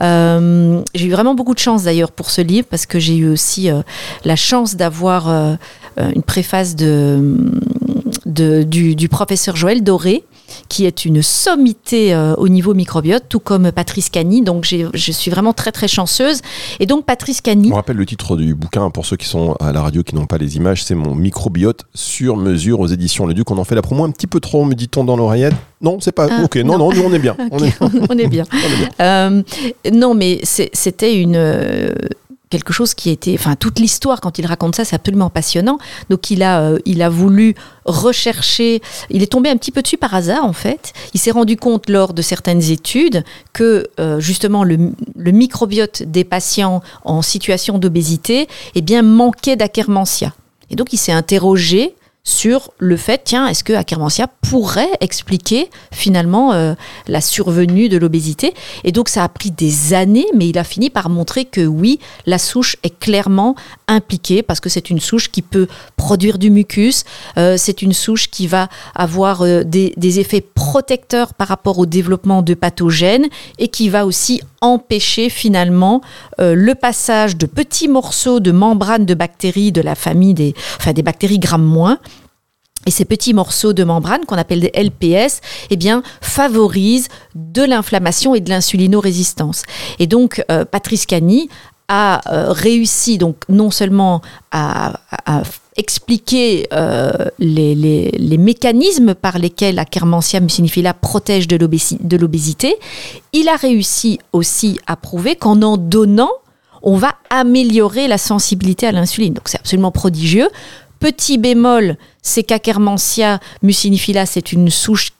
Euh, 0.00 0.80
j'ai 0.94 1.06
eu 1.06 1.10
vraiment 1.10 1.34
beaucoup 1.34 1.54
de 1.54 1.58
chance 1.58 1.82
d'ailleurs 1.84 2.12
pour 2.12 2.30
ce 2.30 2.40
livre 2.40 2.68
parce 2.70 2.86
que 2.86 3.00
j'ai 3.00 3.16
eu 3.16 3.28
aussi 3.28 3.68
la 4.24 4.36
chance 4.36 4.76
d'avoir 4.76 5.28
une 5.96 6.22
préface 6.22 6.76
du 6.76 7.18
professeur 9.10 9.56
Joël 9.56 9.82
Doré 9.82 10.24
qui 10.68 10.86
est 10.86 11.04
une 11.04 11.22
sommité 11.22 12.14
euh, 12.14 12.34
au 12.36 12.48
niveau 12.48 12.74
microbiote, 12.74 13.24
tout 13.28 13.40
comme 13.40 13.72
Patrice 13.72 14.08
Cani. 14.10 14.42
Donc 14.42 14.64
je 14.64 15.12
suis 15.12 15.30
vraiment 15.30 15.52
très 15.52 15.72
très 15.72 15.88
chanceuse. 15.88 16.40
Et 16.80 16.86
donc 16.86 17.04
Patrice 17.04 17.40
Cani, 17.40 17.70
On 17.72 17.76
rappelle 17.76 17.96
le 17.96 18.06
titre 18.06 18.36
du 18.36 18.54
bouquin 18.54 18.90
pour 18.90 19.06
ceux 19.06 19.16
qui 19.16 19.26
sont 19.26 19.54
à 19.60 19.72
la 19.72 19.80
radio 19.82 20.02
qui 20.02 20.14
n'ont 20.14 20.26
pas 20.26 20.38
les 20.38 20.56
images, 20.56 20.84
c'est 20.84 20.94
mon 20.94 21.14
microbiote 21.14 21.82
sur 21.94 22.36
mesure 22.36 22.80
aux 22.80 22.86
éditions 22.86 23.26
Le 23.26 23.34
Duc. 23.34 23.50
On 23.50 23.58
en 23.58 23.64
fait 23.64 23.74
la 23.74 23.82
promo 23.82 24.04
un 24.04 24.10
petit 24.10 24.26
peu 24.26 24.40
trop, 24.40 24.64
me 24.64 24.74
dit-on 24.74 25.04
dans 25.04 25.16
l'oreillette. 25.16 25.54
Non, 25.80 25.98
c'est 26.00 26.12
pas. 26.12 26.28
Ah, 26.30 26.42
ok, 26.44 26.56
non, 26.56 26.78
non. 26.78 26.90
non, 26.90 26.92
nous 26.94 27.02
on 27.02 27.12
est 27.12 27.18
bien. 27.18 27.36
On 27.50 27.58
est, 27.58 27.74
on 27.80 28.18
est 28.18 28.26
bien. 28.26 28.44
on 28.52 28.72
est 28.72 28.76
bien. 28.76 28.88
Euh, 29.00 29.42
non, 29.92 30.14
mais 30.14 30.40
c'était 30.42 31.20
une 31.20 31.36
euh, 31.36 31.92
quelque 32.54 32.72
chose 32.72 32.94
qui 32.94 33.10
était, 33.10 33.34
enfin 33.34 33.56
toute 33.56 33.80
l'histoire 33.80 34.20
quand 34.20 34.38
il 34.38 34.46
raconte 34.46 34.76
ça, 34.76 34.84
c'est 34.84 34.94
absolument 34.94 35.28
passionnant. 35.28 35.78
Donc 36.08 36.30
il 36.30 36.44
a, 36.44 36.60
euh, 36.60 36.78
il 36.84 37.02
a 37.02 37.08
voulu 37.08 37.56
rechercher. 37.84 38.80
Il 39.10 39.24
est 39.24 39.32
tombé 39.32 39.50
un 39.50 39.56
petit 39.56 39.72
peu 39.72 39.82
dessus 39.82 39.96
par 39.96 40.14
hasard 40.14 40.44
en 40.44 40.52
fait. 40.52 40.92
Il 41.14 41.20
s'est 41.20 41.32
rendu 41.32 41.56
compte 41.56 41.90
lors 41.90 42.14
de 42.14 42.22
certaines 42.22 42.62
études 42.70 43.24
que 43.52 43.88
euh, 43.98 44.20
justement 44.20 44.62
le, 44.62 44.92
microbiote 45.16 46.04
des 46.04 46.22
patients 46.22 46.80
en 47.04 47.22
situation 47.22 47.78
d'obésité, 47.78 48.46
eh 48.76 48.82
bien 48.82 49.02
manquait 49.02 49.56
d'Akkermansia. 49.56 50.32
Et 50.70 50.76
donc 50.76 50.92
il 50.92 50.98
s'est 50.98 51.12
interrogé 51.12 51.96
sur 52.26 52.72
le 52.78 52.96
fait, 52.96 53.20
tiens, 53.24 53.46
est-ce 53.46 53.62
que 53.62 53.74
Akkermansia 53.74 54.28
pourrait 54.42 54.90
expliquer 55.00 55.68
finalement 55.92 56.52
euh, 56.54 56.74
la 57.06 57.20
survenue 57.20 57.90
de 57.90 57.98
l'obésité? 57.98 58.54
Et 58.82 58.92
donc 58.92 59.10
ça 59.10 59.24
a 59.24 59.28
pris 59.28 59.50
des 59.50 59.92
années, 59.92 60.26
mais 60.34 60.48
il 60.48 60.56
a 60.56 60.64
fini 60.64 60.88
par 60.88 61.10
montrer 61.10 61.44
que 61.44 61.66
oui, 61.66 62.00
la 62.24 62.38
souche 62.38 62.76
est 62.82 62.98
clairement 62.98 63.54
impliquée 63.88 64.42
parce 64.42 64.60
que 64.60 64.70
c'est 64.70 64.88
une 64.88 65.00
souche 65.00 65.30
qui 65.30 65.42
peut 65.42 65.68
produire 65.96 66.38
du 66.38 66.50
mucus, 66.50 67.04
euh, 67.36 67.56
c'est 67.58 67.82
une 67.82 67.92
souche 67.92 68.30
qui 68.30 68.46
va 68.46 68.68
avoir 68.94 69.42
euh, 69.42 69.62
des, 69.62 69.92
des 69.98 70.18
effets 70.18 70.40
protecteurs 70.40 71.34
par 71.34 71.48
rapport 71.48 71.78
au 71.78 71.84
développement 71.84 72.40
de 72.40 72.54
pathogènes 72.54 73.26
et 73.58 73.68
qui 73.68 73.90
va 73.90 74.06
aussi 74.06 74.40
empêcher 74.64 75.28
finalement 75.28 76.00
euh, 76.40 76.54
le 76.54 76.74
passage 76.74 77.36
de 77.36 77.44
petits 77.44 77.88
morceaux 77.88 78.40
de 78.40 78.50
membrane 78.50 79.04
de 79.04 79.12
bactéries 79.12 79.72
de 79.72 79.82
la 79.82 79.94
famille 79.94 80.32
des, 80.32 80.54
enfin, 80.78 80.94
des 80.94 81.02
bactéries 81.02 81.38
gram-moins 81.38 81.98
et 82.86 82.90
ces 82.90 83.04
petits 83.04 83.34
morceaux 83.34 83.72
de 83.72 83.84
membrane 83.84 84.24
qu'on 84.26 84.36
appelle 84.36 84.60
des 84.60 84.72
LPS, 84.74 85.40
eh 85.70 85.76
bien, 85.76 86.02
favorisent 86.20 87.08
de 87.34 87.62
l'inflammation 87.62 88.34
et 88.34 88.40
de 88.40 88.50
l'insulinorésistance. 88.50 89.62
Et 89.98 90.06
donc, 90.06 90.44
euh, 90.50 90.64
Patrice 90.64 91.06
Cani 91.06 91.48
a 91.88 92.20
euh, 92.32 92.50
réussi 92.50 93.18
donc 93.18 93.36
non 93.48 93.70
seulement 93.70 94.22
à, 94.50 94.94
expliquer 95.76 96.68
euh, 96.72 97.10
les, 97.40 98.38
mécanismes 98.38 99.14
par 99.14 99.38
lesquels 99.38 99.74
la 99.74 99.84
Kermansia 99.84 100.38
mucinifila 100.38 100.94
protège 100.94 101.48
de 101.48 102.16
l'obésité, 102.16 102.76
il 103.32 103.48
a 103.48 103.56
réussi 103.56 104.20
aussi 104.32 104.78
à 104.86 104.94
prouver 104.94 105.34
qu'en 105.34 105.60
en 105.62 105.76
donnant, 105.76 106.30
on 106.84 106.96
va 106.96 107.14
améliorer 107.30 108.06
la 108.06 108.18
sensibilité 108.18 108.86
à 108.86 108.92
l'insuline. 108.92 109.34
Donc 109.34 109.48
c'est 109.48 109.58
absolument 109.58 109.90
prodigieux. 109.90 110.48
Petit 111.04 111.36
bémol, 111.36 111.98
c'est 112.22 112.44
qu'Akermansia 112.44 113.38
mucinifila, 113.62 114.24
c'est 114.24 114.52
une 114.52 114.70
souche 114.70 115.10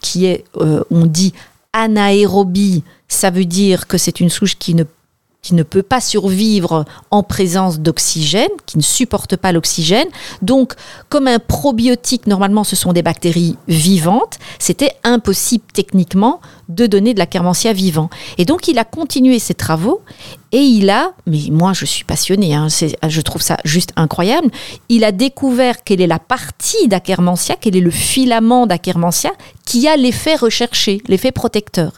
qui 0.00 0.26
est, 0.26 0.42
euh, 0.56 0.82
on 0.90 1.06
dit, 1.06 1.34
anaérobie. 1.72 2.82
Ça 3.06 3.30
veut 3.30 3.44
dire 3.44 3.86
que 3.86 3.96
c'est 3.96 4.18
une 4.18 4.28
souche 4.28 4.58
qui 4.58 4.74
ne 4.74 4.82
qui 5.42 5.54
ne 5.54 5.62
peut 5.62 5.82
pas 5.82 6.00
survivre 6.00 6.84
en 7.10 7.22
présence 7.22 7.80
d'oxygène, 7.80 8.50
qui 8.66 8.76
ne 8.76 8.82
supporte 8.82 9.36
pas 9.36 9.52
l'oxygène. 9.52 10.08
Donc, 10.42 10.74
comme 11.08 11.28
un 11.28 11.38
probiotique, 11.38 12.26
normalement, 12.26 12.64
ce 12.64 12.76
sont 12.76 12.92
des 12.92 13.02
bactéries 13.02 13.56
vivantes, 13.66 14.38
c'était 14.58 14.92
impossible 15.02 15.64
techniquement 15.72 16.40
de 16.68 16.86
donner 16.86 17.14
de 17.14 17.18
la 17.18 17.26
Kermansia 17.26 17.72
vivant. 17.72 18.10
Et 18.38 18.44
donc, 18.44 18.68
il 18.68 18.78
a 18.78 18.84
continué 18.84 19.38
ses 19.38 19.54
travaux 19.54 20.02
et 20.52 20.58
il 20.58 20.90
a, 20.90 21.12
mais 21.26 21.38
moi 21.50 21.72
je 21.72 21.84
suis 21.84 22.04
passionnée, 22.04 22.54
hein, 22.54 22.66
je 22.68 23.20
trouve 23.20 23.40
ça 23.40 23.56
juste 23.64 23.92
incroyable, 23.94 24.48
il 24.88 25.04
a 25.04 25.12
découvert 25.12 25.84
quelle 25.84 26.00
est 26.00 26.08
la 26.08 26.18
partie 26.18 26.88
d'Akermansia, 26.88 27.54
quel 27.60 27.76
est 27.76 27.80
le 27.80 27.90
filament 27.90 28.66
d'Akermansia 28.66 29.30
qui 29.64 29.86
a 29.86 29.96
l'effet 29.96 30.34
recherché, 30.34 31.02
l'effet 31.06 31.30
protecteur. 31.30 31.92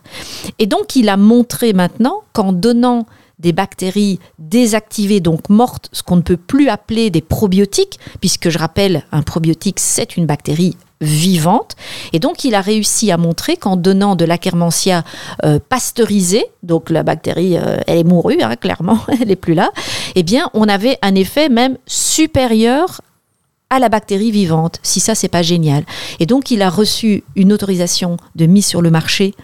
Et 0.59 0.67
donc 0.67 0.97
il 0.97 1.09
a 1.09 1.17
montré 1.17 1.73
maintenant 1.73 2.23
qu'en 2.35 2.53
donnant 2.53 3.07
des 3.43 3.53
bactéries 3.53 4.21
désactivées, 4.39 5.21
donc 5.21 5.49
mortes, 5.51 5.89
ce 5.93 6.03
qu'on 6.03 6.17
ne 6.17 6.23
peut 6.23 6.37
plus 6.37 6.69
appeler 6.69 7.11
des 7.11 7.21
probiotiques, 7.21 7.99
puisque 8.21 8.49
je 8.49 8.59
rappelle, 8.59 9.05
un 9.13 9.23
probiotique, 9.23 9.81
c'est 9.81 10.17
une 10.17 10.27
bactérie 10.27 10.77
vivante. 11.01 11.75
Et 12.13 12.21
donc, 12.21 12.45
il 12.45 12.55
a 12.55 12.61
réussi 12.61 13.11
à 13.11 13.17
montrer 13.17 13.57
qu'en 13.57 13.77
donnant 13.77 14.15
de 14.15 14.25
l'Akermansia 14.25 15.03
euh, 15.45 15.59
pasteurisée, 15.69 16.45
donc 16.63 16.89
la 16.89 17.03
bactérie, 17.03 17.59
euh, 17.59 17.79
elle 17.89 17.99
est 17.99 18.05
mourue, 18.05 18.41
hein, 18.41 18.55
clairement, 18.55 19.01
elle 19.21 19.29
n'est 19.29 19.37
plus 19.37 19.55
là, 19.55 19.71
eh 20.15 20.23
bien, 20.23 20.49
on 20.55 20.69
avait 20.69 20.99
un 21.03 21.17
effet 21.17 21.49
même 21.49 21.77
supérieur 21.87 23.01
à 23.69 23.81
la 23.81 23.89
bactérie 23.89 24.31
vivante, 24.31 24.79
si 24.83 25.01
ça, 25.01 25.15
c'est 25.17 25.29
pas 25.29 25.43
génial. 25.43 25.85
Et 26.21 26.27
donc, 26.27 26.51
il 26.53 26.63
a 26.63 26.71
reçu 26.71 27.25
une 27.35 27.53
autorisation 27.53 28.19
de 28.37 28.47
mise 28.47 28.67
sur 28.67 28.83
le 28.83 28.91
marché 28.91 29.35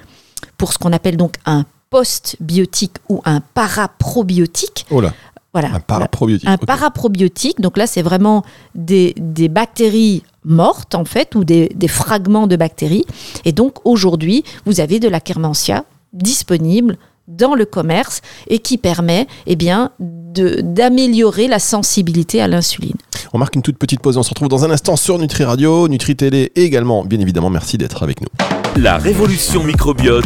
pour 0.57 0.73
ce 0.73 0.79
qu'on 0.79 0.93
appelle 0.93 1.17
donc 1.17 1.35
un 1.47 1.65
post-biotique 1.91 2.97
ou 3.09 3.21
un 3.25 3.41
paraprobiotique. 3.41 4.87
Oh 4.91 5.01
là, 5.01 5.13
Voilà. 5.53 5.75
un 5.75 5.81
paraprobiotique. 5.81 6.49
Un 6.49 6.57
paraprobiotique, 6.59 7.61
donc 7.61 7.77
là 7.77 7.87
c'est 7.87 8.03
vraiment 8.03 8.45
des, 8.75 9.15
des 9.19 9.49
bactéries 9.49 10.23
mortes 10.45 10.95
en 10.95 11.05
fait, 11.05 11.35
ou 11.35 11.45
des, 11.45 11.71
des 11.75 11.89
fragments 11.89 12.47
de 12.47 12.57
bactéries. 12.57 13.05
Et 13.45 13.53
donc 13.53 13.75
aujourd'hui, 13.85 14.45
vous 14.67 14.81
avez 14.81 15.01
de 15.01 15.09
la 15.09 15.21
Kermansia 15.21 15.85
disponible 16.13 16.97
dans 17.27 17.55
le 17.55 17.67
commerce 17.67 18.23
et 18.49 18.59
qui 18.59 18.79
permet 18.79 19.27
eh 19.47 19.55
bien, 19.57 19.91
de- 20.01 20.61
d'améliorer 20.63 21.47
la 21.49 21.59
sensibilité 21.59 22.41
à 22.41 22.49
l'insuline. 22.49 22.97
On 23.35 23.39
marque 23.39 23.55
une 23.57 23.63
toute 23.63 23.77
petite 23.77 24.01
pause. 24.01 24.17
On 24.17 24.23
se 24.23 24.31
retrouve 24.31 24.49
dans 24.49 24.65
un 24.65 24.71
instant 24.71 24.97
sur 24.97 25.19
Nutri 25.19 25.45
Radio, 25.45 25.89
Nutri 25.89 26.17
Télé 26.17 26.51
et 26.57 26.63
également, 26.63 27.05
bien 27.05 27.21
évidemment, 27.21 27.51
merci 27.51 27.77
d'être 27.77 28.03
avec 28.03 28.23
nous. 28.23 28.58
La 28.77 28.99
révolution 28.99 29.65
microbiote, 29.65 30.25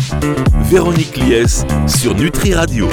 Véronique 0.70 1.16
Lies 1.16 1.64
sur 1.86 2.14
Nutri 2.14 2.54
Radio. 2.54 2.88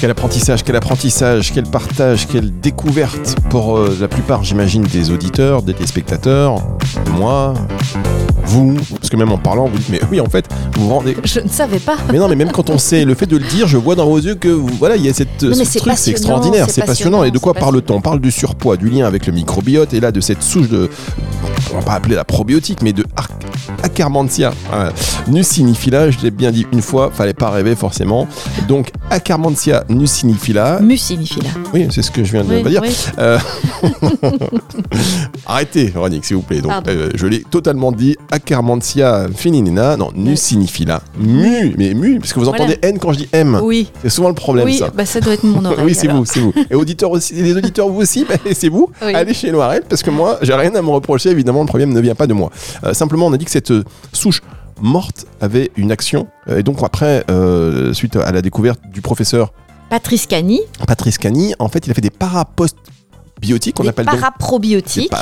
Quel 0.00 0.10
apprentissage, 0.10 0.62
quel 0.62 0.76
apprentissage, 0.76 1.52
quel 1.52 1.64
partage, 1.64 2.26
quelle 2.28 2.52
découverte 2.60 3.36
pour 3.48 3.78
euh, 3.78 3.96
la 3.98 4.08
plupart, 4.08 4.44
j'imagine, 4.44 4.82
des 4.82 5.10
auditeurs, 5.10 5.62
des 5.62 5.72
téléspectateurs, 5.72 6.56
moi, 7.18 7.54
vous, 8.44 8.74
parce 8.94 9.08
que 9.08 9.16
même 9.16 9.32
en 9.32 9.38
parlant, 9.38 9.66
vous 9.66 9.78
dites, 9.78 9.88
mais 9.88 10.00
oui, 10.10 10.20
en 10.20 10.26
fait, 10.26 10.46
vous 10.76 10.88
vous 10.88 10.94
rendez. 10.94 11.16
Je 11.24 11.40
ne 11.40 11.48
savais 11.48 11.78
pas. 11.78 11.96
Mais 12.12 12.18
non, 12.18 12.28
mais 12.28 12.36
même 12.36 12.52
quand 12.52 12.68
on 12.68 12.76
sait 12.78 13.04
le 13.06 13.14
fait 13.14 13.26
de 13.26 13.38
le 13.38 13.44
dire, 13.46 13.66
je 13.66 13.78
vois 13.78 13.94
dans 13.94 14.06
vos 14.06 14.18
yeux 14.18 14.34
que 14.34 14.48
vous- 14.48 14.68
voilà, 14.78 14.96
il 14.96 15.04
y 15.04 15.08
a 15.08 15.14
cette, 15.14 15.40
ce 15.40 15.64
c'est 15.64 15.78
truc, 15.78 15.94
c'est 15.96 16.10
extraordinaire, 16.10 16.66
c'est 16.68 16.84
passionnant. 16.84 17.24
Et 17.24 17.30
de 17.30 17.38
quoi 17.38 17.54
parle-t-on? 17.54 17.94
On 17.96 18.00
parle 18.02 18.20
du 18.20 18.30
surpoids, 18.30 18.76
du 18.76 18.88
lien 18.90 19.06
avec 19.06 19.26
le 19.26 19.32
microbiote, 19.32 19.94
et 19.94 20.00
là 20.00 20.12
de 20.12 20.20
cette 20.20 20.42
souche 20.42 20.68
de, 20.68 20.90
on 21.72 21.78
va 21.78 21.82
pas 21.82 21.92
appeler 21.94 22.14
la 22.16 22.24
probiotique, 22.24 22.82
mais 22.82 22.92
de 22.92 23.04
Ar- 23.16 23.28
euh, 24.74 24.90
nucinifila. 25.28 26.10
Je 26.10 26.18
l'ai 26.22 26.30
bien 26.30 26.50
dit 26.52 26.66
une 26.72 26.82
fois, 26.82 27.10
fallait 27.12 27.32
pas 27.34 27.50
rêver 27.50 27.74
forcément. 27.74 28.28
Donc 28.68 28.90
Akkermansia 29.10 29.84
nucinifila. 29.88 30.80
Mucinifila. 30.80 31.48
Oui, 31.74 31.86
c'est 31.90 32.02
ce 32.02 32.10
que 32.10 32.24
je 32.24 32.32
viens 32.32 32.44
de 32.44 32.54
Oui, 32.56 32.62
dire. 32.62 32.80
oui. 32.82 32.94
Euh, 33.18 33.38
Arrêtez, 35.46 35.92
Ronick, 35.94 36.24
s'il 36.24 36.36
vous 36.36 36.42
plaît. 36.42 36.60
Donc, 36.60 36.72
euh, 36.88 37.10
je 37.14 37.26
l'ai 37.26 37.42
totalement 37.42 37.92
dit. 37.92 38.16
Akkermansia 38.30 39.26
feninina, 39.34 39.96
non, 39.96 40.10
nucinifila. 40.14 41.02
Mu, 41.18 41.74
mais 41.78 41.94
mu, 41.94 42.18
parce 42.18 42.32
que 42.32 42.38
vous 42.40 42.46
Voilà. 42.46 42.64
entendez 42.64 42.78
N 42.82 42.98
quand 42.98 43.12
je 43.12 43.18
dis 43.18 43.28
M. 43.32 43.58
Oui, 43.62 43.90
C'est 44.02 44.10
souvent 44.10 44.28
le 44.28 44.34
problème, 44.34 44.66
oui 44.66 44.78
ça. 44.78 44.90
bah, 44.94 45.06
ça 45.06 45.20
doit 45.20 45.34
être 45.34 45.44
mon 45.44 45.64
oreille. 45.64 45.84
oui, 45.84 45.94
c'est 45.94 46.08
vous, 46.08 46.24
c'est 46.24 46.40
vous. 46.40 46.52
Et 46.70 46.74
auditeurs 46.74 47.10
aussi, 47.10 47.34
les 47.34 47.56
auditeurs 47.56 47.88
vous 47.88 48.00
aussi, 48.00 48.24
bah, 48.28 48.34
c'est 48.52 48.68
vous. 48.68 48.90
Allez 49.00 49.34
chez 49.34 49.50
Noirel, 49.52 49.82
parce 49.88 50.02
que 50.02 50.10
moi, 50.10 50.38
j'ai 50.42 50.54
rien 50.54 50.74
à 50.74 50.82
me 50.82 50.90
reprocher. 50.90 51.30
Évidemment, 51.30 51.60
le 51.60 51.66
problème 51.66 51.92
ne 51.92 52.00
vient 52.00 52.14
pas 52.14 52.26
de 52.26 52.34
moi. 52.34 52.50
Euh, 52.84 52.92
simplement, 52.94 53.26
on 53.26 53.32
a 53.32 53.36
dit 53.38 53.44
que 53.44 53.50
cette 53.50 53.72
souche 54.12 54.42
morte 54.80 55.26
avait 55.40 55.70
une 55.76 55.90
action. 55.90 56.26
Et 56.54 56.62
donc 56.62 56.78
après, 56.82 57.24
euh, 57.30 57.92
suite 57.94 58.16
à 58.16 58.30
la 58.32 58.42
découverte 58.42 58.80
du 58.92 59.00
professeur 59.00 59.52
Patrice 59.88 60.26
Cani, 60.26 60.60
Patrice 60.86 61.18
Cani, 61.18 61.54
en 61.58 61.68
fait, 61.68 61.86
il 61.86 61.90
a 61.90 61.94
fait 61.94 62.00
des 62.00 62.10
parapost-biotiques, 62.10 63.78
on 63.80 63.86
appelle 63.86 64.06
paraprobiotiques. 64.06 65.12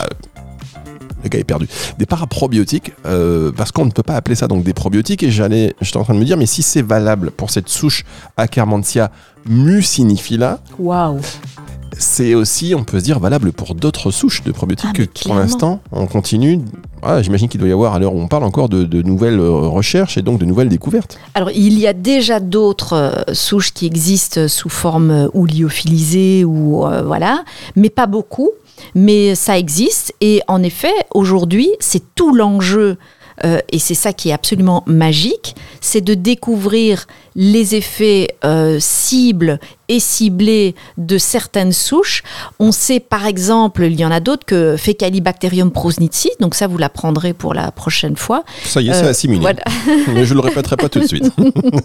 Le 1.22 1.28
gars 1.30 1.38
est 1.38 1.44
perdu. 1.44 1.66
Des 1.98 2.04
paraprobiotiques, 2.06 2.92
euh, 3.06 3.50
parce 3.52 3.72
qu'on 3.72 3.86
ne 3.86 3.90
peut 3.90 4.02
pas 4.02 4.14
appeler 4.14 4.34
ça 4.36 4.46
donc 4.46 4.62
des 4.62 4.74
probiotiques. 4.74 5.22
Et 5.22 5.30
j'allais, 5.30 5.74
j'étais 5.80 5.96
en 5.96 6.04
train 6.04 6.12
de 6.14 6.18
me 6.18 6.24
dire, 6.24 6.36
mais 6.36 6.44
si 6.46 6.62
c'est 6.62 6.82
valable 6.82 7.30
pour 7.30 7.50
cette 7.50 7.68
souche 7.70 8.04
Akkermansia 8.36 9.10
mucinifila, 9.46 10.60
Waouh. 10.78 11.20
c'est 11.98 12.34
aussi, 12.34 12.74
on 12.76 12.84
peut 12.84 12.98
se 13.00 13.04
dire, 13.04 13.20
valable 13.20 13.52
pour 13.52 13.74
d'autres 13.74 14.10
souches 14.10 14.42
de 14.42 14.52
probiotiques 14.52 14.90
Ah, 14.90 14.96
que 14.98 15.22
pour 15.24 15.34
l'instant, 15.34 15.80
on 15.92 16.06
continue. 16.06 16.60
Ah, 17.06 17.20
J'imagine 17.20 17.48
qu'il 17.48 17.60
doit 17.60 17.68
y 17.68 17.72
avoir, 17.72 17.94
à 17.94 17.98
l'heure 17.98 18.14
où 18.14 18.20
on 18.20 18.28
parle 18.28 18.44
encore, 18.44 18.68
de, 18.68 19.02
nouvelles 19.02 19.38
euh, 19.38 19.50
recherches 19.50 20.16
et 20.16 20.22
donc 20.22 20.38
de 20.38 20.46
nouvelles 20.46 20.70
découvertes. 20.70 21.18
Alors, 21.34 21.50
il 21.50 21.78
y 21.78 21.86
a 21.86 21.92
déjà 21.92 22.40
d'autres 22.40 22.94
euh, 22.94 23.34
souches 23.34 23.72
qui 23.72 23.86
existent 23.86 24.48
sous 24.48 24.70
forme 24.70 25.10
euh, 25.10 25.28
ou 25.34 25.44
lyophilisée 25.46 26.44
ou 26.44 26.84
voilà, 27.04 27.44
mais 27.76 27.90
pas 27.90 28.06
beaucoup. 28.06 28.50
mais 28.94 29.34
ça 29.34 29.58
existe. 29.58 30.14
Et 30.20 30.40
en 30.48 30.62
effet, 30.62 30.92
aujourd'hui, 31.12 31.68
c'est 31.78 32.02
tout 32.14 32.34
l'enjeu 32.34 32.96
euh, 33.44 33.58
et 33.72 33.78
c'est 33.78 33.94
ça 33.94 34.12
qui 34.12 34.28
est 34.28 34.32
absolument 34.32 34.84
magique, 34.86 35.56
c'est 35.80 36.00
de 36.02 36.14
découvrir 36.14 37.06
les 37.36 37.74
effets 37.74 38.28
euh, 38.44 38.78
cibles 38.80 39.58
et 39.88 39.98
ciblés 39.98 40.74
de 40.98 41.18
certaines 41.18 41.72
souches. 41.72 42.22
On 42.60 42.70
sait 42.70 43.00
par 43.00 43.26
exemple, 43.26 43.84
il 43.84 43.98
y 43.98 44.04
en 44.04 44.10
a 44.12 44.20
d'autres, 44.20 44.44
que 44.46 44.76
Fecalibacterium 44.76 45.72
prosnitzi, 45.72 46.30
donc 46.38 46.54
ça 46.54 46.66
vous 46.68 46.78
l'apprendrez 46.78 47.32
pour 47.32 47.54
la 47.54 47.72
prochaine 47.72 48.16
fois. 48.16 48.44
Ça 48.64 48.80
y 48.80 48.88
est, 48.88 48.94
c'est 48.94 49.04
Euh, 49.04 49.10
assimilé. 49.10 49.40
voilà. 49.40 49.62
Mais 50.14 50.24
je 50.24 50.34
le 50.34 50.40
répéterai 50.40 50.76
pas 50.76 50.88
tout 50.88 51.00
de 51.00 51.06
suite. 51.06 51.28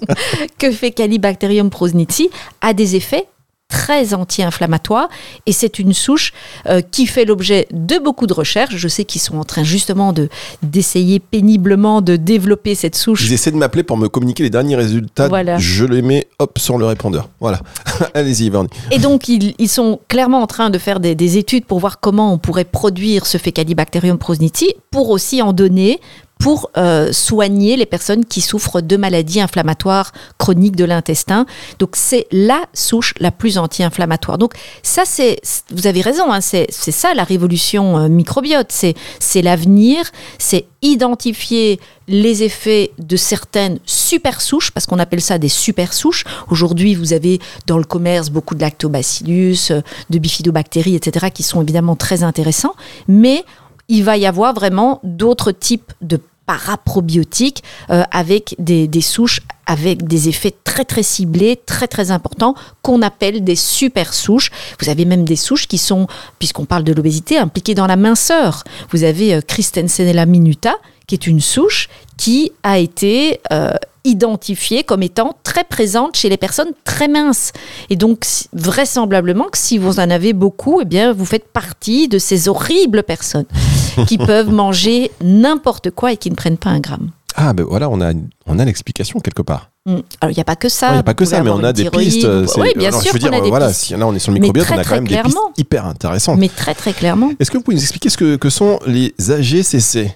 que 0.59 0.71
Fecalibacterium 0.71 1.69
prosnitzi 1.69 2.29
a 2.61 2.73
des 2.73 2.95
effets 2.95 3.25
très 3.69 4.13
anti-inflammatoires 4.13 5.07
et 5.45 5.53
c'est 5.53 5.79
une 5.79 5.93
souche 5.93 6.33
euh, 6.67 6.81
qui 6.81 7.05
fait 7.05 7.23
l'objet 7.23 7.67
de 7.71 7.97
beaucoup 7.99 8.27
de 8.27 8.33
recherches. 8.33 8.75
Je 8.75 8.87
sais 8.87 9.05
qu'ils 9.05 9.21
sont 9.21 9.37
en 9.37 9.45
train 9.45 9.63
justement 9.63 10.11
de 10.11 10.27
d'essayer 10.63 11.19
péniblement 11.19 12.01
de 12.01 12.15
développer 12.15 12.75
cette 12.75 12.95
souche 12.95 13.25
Ils 13.25 13.33
essaient 13.33 13.51
de 13.51 13.57
m'appeler 13.57 13.83
pour 13.83 13.97
me 13.97 14.09
communiquer 14.09 14.43
les 14.43 14.49
derniers 14.49 14.75
résultats. 14.75 15.27
Voilà. 15.27 15.57
Je 15.59 15.85
les 15.85 16.01
mets, 16.01 16.27
hop, 16.39 16.57
sur 16.57 16.77
le 16.77 16.85
répondeur. 16.85 17.29
Voilà. 17.39 17.61
Allez-y, 18.13 18.49
Vernie. 18.49 18.69
Et 18.91 18.97
donc, 18.97 19.27
ils, 19.27 19.53
ils 19.59 19.69
sont 19.69 19.99
clairement 20.07 20.41
en 20.41 20.47
train 20.47 20.69
de 20.69 20.77
faire 20.77 20.99
des, 20.99 21.13
des 21.15 21.37
études 21.37 21.65
pour 21.65 21.79
voir 21.79 21.99
comment 21.99 22.33
on 22.33 22.37
pourrait 22.39 22.65
produire 22.65 23.27
ce 23.27 23.37
Fecalibacterium 23.37 24.17
prosnitzi 24.17 24.73
pour 24.91 25.09
aussi 25.09 25.41
en 25.41 25.53
donner 25.53 25.99
pour 26.39 26.71
euh, 26.77 27.11
soigner 27.11 27.75
les 27.75 27.85
personnes 27.85 28.23
qui 28.23 28.39
souffrent 28.39 28.79
de 28.79 28.95
maladies 28.95 29.41
inflammatoires 29.41 30.13
chroniques 30.37 30.77
de 30.77 30.85
l'intestin. 30.85 31.45
Donc, 31.79 31.97
c'est 31.97 32.27
la 32.31 32.61
souche 32.73 33.13
la 33.19 33.29
plus 33.29 33.57
anti-inflammatoire. 33.57 34.37
Donc, 34.37 34.53
ça, 34.81 35.03
c'est, 35.05 35.41
vous 35.69 35.85
avez 35.85 35.99
raison, 35.99 36.31
hein, 36.31 36.39
c'est, 36.39 36.71
ça 36.71 37.13
la 37.13 37.25
révolution 37.25 37.97
euh, 37.97 38.07
microbiote. 38.07 38.71
C'est, 38.71 38.95
c'est 39.19 39.41
l'avenir, 39.41 40.05
c'est 40.37 40.65
identifier 40.81 41.77
les 42.07 42.41
effets 42.41 42.91
de 42.97 43.17
certaines 43.17 43.79
super 43.85 44.39
souches, 44.39 44.71
parce 44.71 44.85
qu'on 44.85 44.97
appelle 44.97 45.21
ça 45.21 45.37
des 45.37 45.49
super 45.49 45.91
souches. 45.91 46.23
Aujourd'hui, 46.49 46.95
vous 46.95 47.11
avez 47.11 47.41
dans 47.67 47.77
le 47.77 47.83
commerce 47.83 48.29
beaucoup 48.29 48.55
de 48.55 48.61
lactobacillus, 48.61 49.71
euh, 49.71 49.81
de 50.09 50.17
bifidobactéries, 50.17 50.95
etc., 50.95 51.27
qui 51.33 51.43
sont 51.43 51.61
évidemment 51.61 51.97
très 51.97 52.23
intéressants, 52.23 52.75
mais 53.09 53.43
il 53.89 54.03
va 54.03 54.15
y 54.15 54.25
avoir 54.25 54.53
vraiment 54.53 55.01
d'autres 55.03 55.51
types 55.51 55.91
de 56.01 56.21
paraprobiotiques 56.49 57.63
euh, 57.91 58.01
avec 58.09 58.55
des, 58.57 58.89
souches 59.01 59.41
avec 59.67 60.07
des 60.07 60.29
effets 60.29 60.55
très 60.63 60.83
très 60.83 61.03
ciblés, 61.03 61.61
très 61.63 61.87
très 61.87 62.09
importants, 62.09 62.55
qu'on 62.81 63.03
appelle 63.03 63.43
des 63.43 63.55
super 63.55 64.15
souches. 64.15 64.49
Vous 64.81 64.89
avez 64.89 65.05
même 65.05 65.25
des 65.25 65.35
souches 65.35 65.67
qui 65.67 65.77
sont, 65.77 66.07
puisqu'on 66.39 66.65
parle 66.65 66.83
de 66.83 66.91
l'obésité, 66.91 67.37
impliquées 67.37 67.75
dans 67.75 67.85
la 67.85 67.97
minceur. 67.97 68.63
Vous 68.89 69.03
avez 69.03 69.35
euh, 69.35 69.41
Christensenella 69.41 70.25
minuta, 70.25 70.73
qui 71.05 71.13
est 71.13 71.27
une 71.27 71.39
souche 71.39 71.87
qui 72.17 72.51
a 72.63 72.79
été 72.79 73.41
euh, 73.51 73.73
identifiée 74.03 74.83
comme 74.83 75.03
étant 75.03 75.35
très 75.43 75.63
présente 75.63 76.15
chez 76.15 76.29
les 76.29 76.37
personnes 76.37 76.71
très 76.83 77.07
minces. 77.07 77.51
Et 77.89 77.95
donc, 77.95 78.25
vraisemblablement 78.53 79.45
que 79.45 79.57
si 79.57 79.77
vous 79.77 79.99
en 79.99 80.09
avez 80.09 80.33
beaucoup, 80.33 80.79
eh 80.81 80.85
bien, 80.85 81.13
vous 81.13 81.25
faites 81.25 81.47
partie 81.47 82.07
de 82.07 82.17
ces 82.17 82.47
horribles 82.49 83.03
personnes 83.03 83.45
qui 84.07 84.17
peuvent 84.17 84.51
manger 84.51 85.11
n'importe 85.21 85.91
quoi 85.91 86.13
et 86.13 86.17
qui 86.17 86.29
ne 86.29 86.35
prennent 86.35 86.57
pas 86.57 86.69
un 86.69 86.79
gramme. 86.79 87.11
Ah, 87.35 87.53
ben 87.53 87.63
voilà, 87.63 87.89
on 87.89 88.01
a, 88.01 88.11
on 88.47 88.59
a 88.59 88.65
l'explication 88.65 89.19
quelque 89.19 89.41
part. 89.41 89.69
Mm. 89.85 89.97
Alors, 90.19 90.31
il 90.31 90.35
n'y 90.35 90.41
a 90.41 90.45
pas 90.45 90.55
que 90.55 90.67
ça. 90.67 90.89
Il 90.89 90.93
n'y 90.93 90.99
a 90.99 91.03
pas 91.03 91.13
que 91.13 91.25
ça, 91.25 91.41
mais 91.41 91.49
on 91.49 91.63
a 91.63 91.73
des 91.73 91.89
pistes. 91.89 92.27
Oui, 92.57 92.73
bien 92.75 92.91
sûr 92.91 93.01
je 93.09 93.13
veux 93.13 93.19
dire, 93.19 93.33
a 93.33 93.39
des 93.39 93.49
voilà, 93.49 93.67
pistes. 93.67 93.81
si 93.81 93.95
là 93.95 94.07
on 94.07 94.13
est 94.13 94.19
sur 94.19 94.31
le 94.31 94.39
microbiote, 94.39 94.67
on 94.71 94.77
a 94.77 94.83
quand 94.83 94.95
même 94.95 95.07
des 95.07 95.21
pistes 95.21 95.37
hyper 95.57 95.85
intéressantes. 95.85 96.39
Mais 96.39 96.49
très, 96.49 96.73
très 96.73 96.93
clairement. 96.93 97.31
Est-ce 97.39 97.51
que 97.51 97.57
vous 97.57 97.63
pouvez 97.63 97.75
nous 97.75 97.83
expliquer 97.83 98.09
ce 98.09 98.17
que, 98.17 98.35
que 98.35 98.49
sont 98.49 98.79
les 98.85 99.13
AGCC 99.31 100.15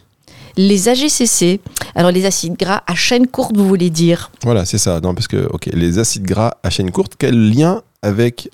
Les 0.56 0.90
AGCC, 0.90 1.60
alors 1.96 2.12
les 2.12 2.26
acides 2.26 2.56
gras 2.58 2.84
à 2.86 2.96
chaîne 2.96 3.28
courte, 3.28 3.58
vous 3.58 3.68
voulez 3.68 3.90
dire 3.90 4.32
Voilà, 4.44 4.66
c'est 4.66 4.78
ça. 4.78 5.00
Non, 5.02 5.16
parce 5.16 5.28
que, 5.28 5.48
ok, 5.52 5.70
les 5.74 6.00
acides 6.00 6.24
gras 6.24 6.58
à 6.64 6.70
chaîne 6.70 6.92
courte, 6.92 7.14
quel 7.18 7.52
lien 7.52 7.82
avec 8.02 8.50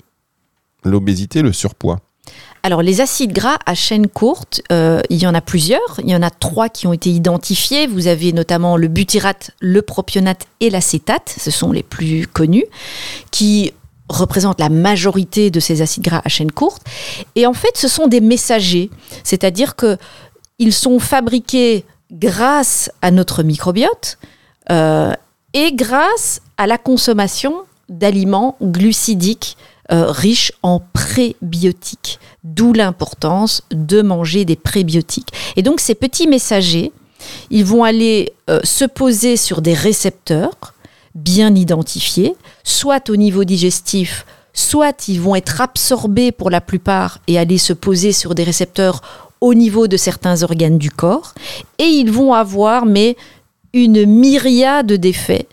l'obésité, 0.84 1.42
le 1.42 1.52
surpoids? 1.52 2.00
Alors, 2.62 2.82
les 2.82 3.00
acides 3.00 3.32
gras 3.32 3.58
à 3.64 3.74
chaîne 3.74 4.06
courte, 4.06 4.60
euh, 4.70 5.00
il 5.08 5.18
y 5.18 5.26
en 5.26 5.34
a 5.34 5.40
plusieurs. 5.40 6.00
Il 6.02 6.10
y 6.10 6.14
en 6.14 6.22
a 6.22 6.30
trois 6.30 6.68
qui 6.68 6.86
ont 6.86 6.92
été 6.92 7.10
identifiés. 7.10 7.86
Vous 7.86 8.06
avez 8.06 8.32
notamment 8.32 8.76
le 8.76 8.88
butyrate, 8.88 9.52
le 9.60 9.80
propionate 9.80 10.46
et 10.60 10.68
l'acétate. 10.68 11.34
Ce 11.38 11.50
sont 11.50 11.72
les 11.72 11.82
plus 11.82 12.26
connus, 12.26 12.66
qui 13.30 13.72
représentent 14.10 14.60
la 14.60 14.68
majorité 14.68 15.50
de 15.50 15.60
ces 15.60 15.80
acides 15.80 16.02
gras 16.02 16.20
à 16.24 16.28
chaîne 16.28 16.52
courte. 16.52 16.82
Et 17.34 17.46
en 17.46 17.54
fait, 17.54 17.76
ce 17.76 17.88
sont 17.88 18.08
des 18.08 18.20
messagers. 18.20 18.90
C'est-à-dire 19.24 19.74
que 19.74 19.96
ils 20.60 20.74
sont 20.74 21.00
fabriqués 21.00 21.84
grâce 22.12 22.92
à 23.02 23.10
notre 23.10 23.42
microbiote 23.42 24.18
euh, 24.70 25.12
et 25.54 25.72
grâce 25.72 26.42
à 26.58 26.68
la 26.68 26.78
consommation 26.78 27.54
d'aliments 27.88 28.56
glucidiques 28.62 29.56
euh, 29.90 30.08
riches 30.08 30.52
en 30.62 30.80
prébiotiques. 30.92 32.20
D'où 32.44 32.72
l'importance 32.72 33.62
de 33.72 34.02
manger 34.02 34.44
des 34.44 34.54
prébiotiques. 34.54 35.32
Et 35.56 35.62
donc 35.62 35.80
ces 35.80 35.96
petits 35.96 36.28
messagers, 36.28 36.92
ils 37.50 37.64
vont 37.64 37.82
aller 37.82 38.32
euh, 38.48 38.60
se 38.62 38.84
poser 38.84 39.36
sur 39.36 39.62
des 39.62 39.74
récepteurs 39.74 40.74
bien 41.16 41.54
identifiés, 41.56 42.36
soit 42.62 43.10
au 43.10 43.16
niveau 43.16 43.44
digestif, 43.44 44.26
soit 44.52 45.08
ils 45.08 45.20
vont 45.20 45.34
être 45.34 45.60
absorbés 45.60 46.32
pour 46.32 46.50
la 46.50 46.60
plupart 46.60 47.18
et 47.26 47.38
aller 47.38 47.58
se 47.58 47.72
poser 47.72 48.12
sur 48.12 48.34
des 48.34 48.44
récepteurs 48.44 49.02
au 49.40 49.54
niveau 49.54 49.88
de 49.88 49.96
certains 49.96 50.42
organes 50.42 50.78
du 50.78 50.90
corps, 50.90 51.34
et 51.78 51.84
ils 51.84 52.10
vont 52.10 52.34
avoir 52.34 52.86
mais 52.86 53.16
une 53.72 54.04
myriade 54.04 54.92
d'effets 54.92 55.46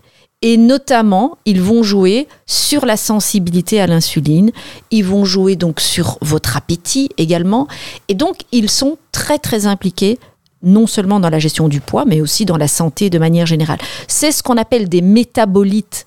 et 0.44 0.58
notamment, 0.58 1.38
ils 1.46 1.62
vont 1.62 1.82
jouer 1.82 2.28
sur 2.46 2.86
la 2.86 2.96
sensibilité 2.96 3.82
à 3.82 3.88
l'insuline, 3.88 4.52
ils 4.92 5.04
vont 5.04 5.26
jouer 5.26 5.56
donc 5.56 5.80
sur 5.80 6.20
votre 6.22 6.56
appétit 6.56 7.10
également, 7.18 7.68
et 8.08 8.14
donc 8.14 8.42
ils 8.52 8.70
sont 8.70 8.98
très 9.12 9.40
très 9.40 9.66
impliqués 9.66 10.20
non 10.64 10.86
seulement 10.86 11.20
dans 11.20 11.30
la 11.30 11.40
gestion 11.40 11.70
du 11.70 11.82
poids, 11.82 12.06
mais 12.06 12.22
aussi 12.22 12.46
dans 12.46 12.58
la 12.58 12.68
santé 12.68 13.10
de 13.10 13.20
manière 13.20 13.46
générale. 13.46 13.80
C'est 14.08 14.32
ce 14.32 14.44
qu'on 14.44 14.58
appelle 14.58 14.90
des 14.90 15.02
métabolites. 15.02 16.06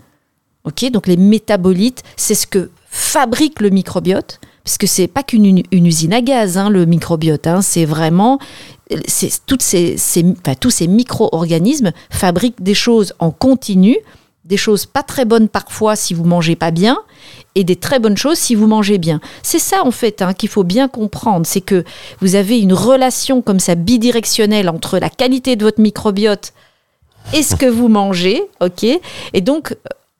Ok, 0.64 0.90
donc 0.90 1.06
les 1.06 1.16
métabolites, 1.16 2.02
c'est 2.16 2.34
ce 2.34 2.46
que 2.46 2.70
fabrique 2.88 3.60
le 3.60 3.70
microbiote, 3.70 4.40
parce 4.64 4.78
que 4.78 4.86
c'est 4.86 5.06
pas 5.06 5.22
qu'une 5.22 5.62
une 5.70 5.86
usine 5.86 6.12
à 6.12 6.20
gaz, 6.20 6.58
hein, 6.58 6.70
le 6.70 6.86
microbiote. 6.86 7.46
hein, 7.46 7.62
c'est 7.62 7.84
vraiment, 7.84 8.38
toutes 9.46 9.64
tous 10.60 10.70
ces 10.70 10.86
micro-organismes 10.86 11.92
fabriquent 12.10 12.62
des 12.62 12.74
choses 12.74 13.14
en 13.18 13.30
continu, 13.30 13.96
des 14.44 14.56
choses 14.56 14.86
pas 14.86 15.02
très 15.02 15.24
bonnes 15.24 15.48
parfois 15.48 15.96
si 15.96 16.12
vous 16.12 16.24
mangez 16.24 16.56
pas 16.56 16.70
bien, 16.70 16.98
et 17.54 17.64
des 17.64 17.76
très 17.76 17.98
bonnes 17.98 18.16
choses 18.16 18.38
si 18.38 18.54
vous 18.54 18.66
mangez 18.66 18.98
bien. 18.98 19.20
C'est 19.42 19.58
ça 19.58 19.84
en 19.84 19.90
fait 19.90 20.22
hein, 20.22 20.34
qu'il 20.34 20.48
faut 20.48 20.64
bien 20.64 20.88
comprendre, 20.88 21.46
c'est 21.46 21.60
que 21.60 21.84
vous 22.20 22.34
avez 22.34 22.58
une 22.58 22.72
relation 22.72 23.42
comme 23.42 23.60
ça 23.60 23.74
bidirectionnelle 23.74 24.68
entre 24.68 24.98
la 24.98 25.10
qualité 25.10 25.56
de 25.56 25.64
votre 25.64 25.80
microbiote 25.80 26.52
et 27.34 27.42
ce 27.42 27.54
que 27.54 27.66
vous 27.66 27.88
mangez, 27.88 28.42
ok? 28.60 28.84
Et 29.34 29.40
donc, 29.40 29.76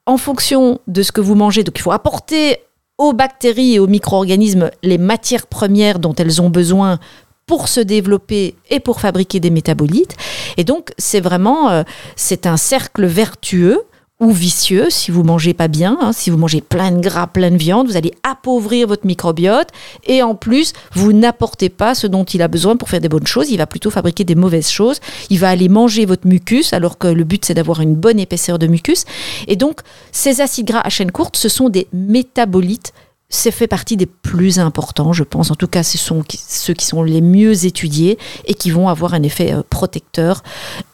en 0.06 0.16
fonction 0.16 0.80
de 0.86 1.02
ce 1.02 1.12
que 1.12 1.20
vous 1.20 1.34
mangez, 1.34 1.64
donc 1.64 1.78
il 1.78 1.82
faut 1.82 1.92
apporter 1.92 2.58
aux 3.00 3.14
bactéries 3.14 3.74
et 3.74 3.78
aux 3.78 3.86
micro-organismes 3.86 4.70
les 4.82 4.98
matières 4.98 5.46
premières 5.46 6.00
dont 6.00 6.14
elles 6.14 6.42
ont 6.42 6.50
besoin 6.50 6.98
pour 7.46 7.66
se 7.66 7.80
développer 7.80 8.56
et 8.68 8.78
pour 8.78 9.00
fabriquer 9.00 9.40
des 9.40 9.48
métabolites. 9.48 10.16
Et 10.58 10.64
donc, 10.64 10.90
c'est 10.98 11.20
vraiment, 11.20 11.70
euh, 11.70 11.82
c'est 12.14 12.46
un 12.46 12.58
cercle 12.58 13.06
vertueux 13.06 13.80
ou 14.20 14.30
vicieux 14.30 14.90
si 14.90 15.10
vous 15.10 15.24
mangez 15.24 15.54
pas 15.54 15.68
bien, 15.68 15.98
hein, 16.00 16.12
si 16.12 16.30
vous 16.30 16.36
mangez 16.36 16.60
plein 16.60 16.92
de 16.92 17.00
gras, 17.00 17.26
plein 17.26 17.50
de 17.50 17.56
viande, 17.56 17.88
vous 17.88 17.96
allez 17.96 18.12
appauvrir 18.22 18.86
votre 18.86 19.06
microbiote 19.06 19.68
et 20.04 20.22
en 20.22 20.34
plus, 20.34 20.72
vous 20.92 21.12
n'apportez 21.12 21.70
pas 21.70 21.94
ce 21.94 22.06
dont 22.06 22.24
il 22.24 22.42
a 22.42 22.48
besoin 22.48 22.76
pour 22.76 22.88
faire 22.88 23.00
des 23.00 23.08
bonnes 23.08 23.26
choses, 23.26 23.50
il 23.50 23.56
va 23.56 23.66
plutôt 23.66 23.90
fabriquer 23.90 24.24
des 24.24 24.34
mauvaises 24.34 24.70
choses, 24.70 25.00
il 25.30 25.38
va 25.38 25.48
aller 25.48 25.68
manger 25.68 26.04
votre 26.04 26.26
mucus 26.26 26.72
alors 26.72 26.98
que 26.98 27.08
le 27.08 27.24
but 27.24 27.44
c'est 27.44 27.54
d'avoir 27.54 27.80
une 27.80 27.94
bonne 27.94 28.20
épaisseur 28.20 28.58
de 28.58 28.66
mucus. 28.66 29.04
Et 29.48 29.56
donc, 29.56 29.80
ces 30.12 30.40
acides 30.40 30.66
gras 30.66 30.82
à 30.84 30.90
chaîne 30.90 31.10
courte, 31.10 31.36
ce 31.36 31.48
sont 31.48 31.68
des 31.68 31.88
métabolites 31.92 32.92
c'est 33.30 33.50
fait 33.52 33.66
partie 33.66 33.96
des 33.96 34.06
plus 34.06 34.58
importants, 34.58 35.12
je 35.12 35.22
pense. 35.22 35.50
En 35.50 35.54
tout 35.54 35.68
cas, 35.68 35.82
ce 35.82 35.96
sont 35.96 36.22
ceux 36.28 36.74
qui 36.74 36.84
sont 36.84 37.02
les 37.02 37.20
mieux 37.20 37.64
étudiés 37.64 38.18
et 38.44 38.54
qui 38.54 38.70
vont 38.70 38.88
avoir 38.88 39.14
un 39.14 39.22
effet 39.22 39.52
euh, 39.52 39.62
protecteur. 39.70 40.42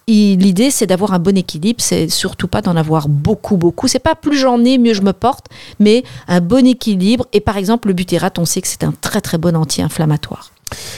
L'idée, 0.07 0.71
c'est 0.71 0.87
d'avoir 0.87 1.15
un 1.15 1.19
bon 1.19 1.37
équilibre. 1.37 1.81
C'est 1.81 2.09
surtout 2.09 2.47
pas 2.47 2.63
d'en 2.63 2.77
avoir 2.77 3.09
beaucoup, 3.09 3.57
beaucoup. 3.57 3.89
C'est 3.89 3.99
pas 3.99 4.15
plus 4.15 4.39
j'en 4.39 4.65
ai, 4.65 4.79
mieux 4.79 4.95
je 4.95 5.03
me 5.03 5.13
porte, 5.13 5.47
mais 5.81 6.05
un 6.29 6.41
bon 6.41 6.65
équilibre. 6.65 7.27
Et 7.33 7.41
par 7.41 7.57
exemple, 7.57 7.89
le 7.89 7.95
butyrate, 7.95 8.39
on 8.39 8.45
sait 8.45 8.61
que 8.61 8.69
c'est 8.69 8.85
un 8.85 8.93
très 8.93 9.21
très 9.21 9.39
bon 9.39 9.57
anti-inflammatoire. 9.57 10.53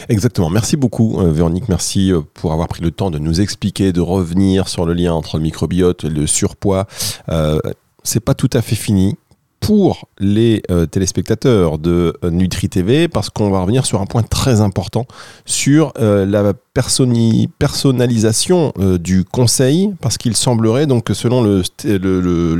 Exactement. 0.09 0.51
Merci 0.51 0.77
beaucoup, 0.77 1.21
euh, 1.21 1.31
Véronique. 1.31 1.69
Merci 1.69 2.13
euh, 2.13 2.21
pour 2.35 2.53
avoir 2.53 2.69
pris 2.69 2.83
le 2.83 2.91
temps 2.91 3.11
de 3.11 3.19
nous 3.19 3.41
expliquer, 3.41 3.93
de 3.93 4.01
revenir 4.01 4.69
sur 4.69 4.87
le 4.87 4.95
lien 4.95 5.13
entre 5.13 5.37
le 5.37 5.43
microbiote 5.43 6.05
et 6.05 6.09
le 6.09 6.27
surpoids. 6.27 6.87
Euh, 7.29 7.59
c'est 8.03 8.21
pas 8.21 8.35
tout 8.35 8.51
à 8.53 8.63
fait 8.63 8.77
fini. 8.77 9.17
Pour 9.61 10.09
les 10.19 10.63
euh, 10.71 10.87
téléspectateurs 10.87 11.79
de 11.79 12.15
euh, 12.25 12.31
Nutri 12.31 12.69
TV 12.69 13.09
parce 13.09 13.29
qu'on 13.29 13.51
va 13.51 13.61
revenir 13.61 13.85
sur 13.85 14.01
un 14.01 14.07
point 14.07 14.23
très 14.23 14.61
important 14.61 15.05
sur 15.47 15.93
euh, 15.99 16.25
la 16.25 16.55
personnalisation 16.73 18.73
du 19.01 19.25
conseil 19.25 19.93
parce 20.01 20.17
qu'il 20.17 20.37
semblerait 20.37 20.87
donc 20.87 21.05
que 21.05 21.15
selon 21.15 21.43
sté- 21.63 21.99
le- 21.99 22.21
le- 22.21 22.57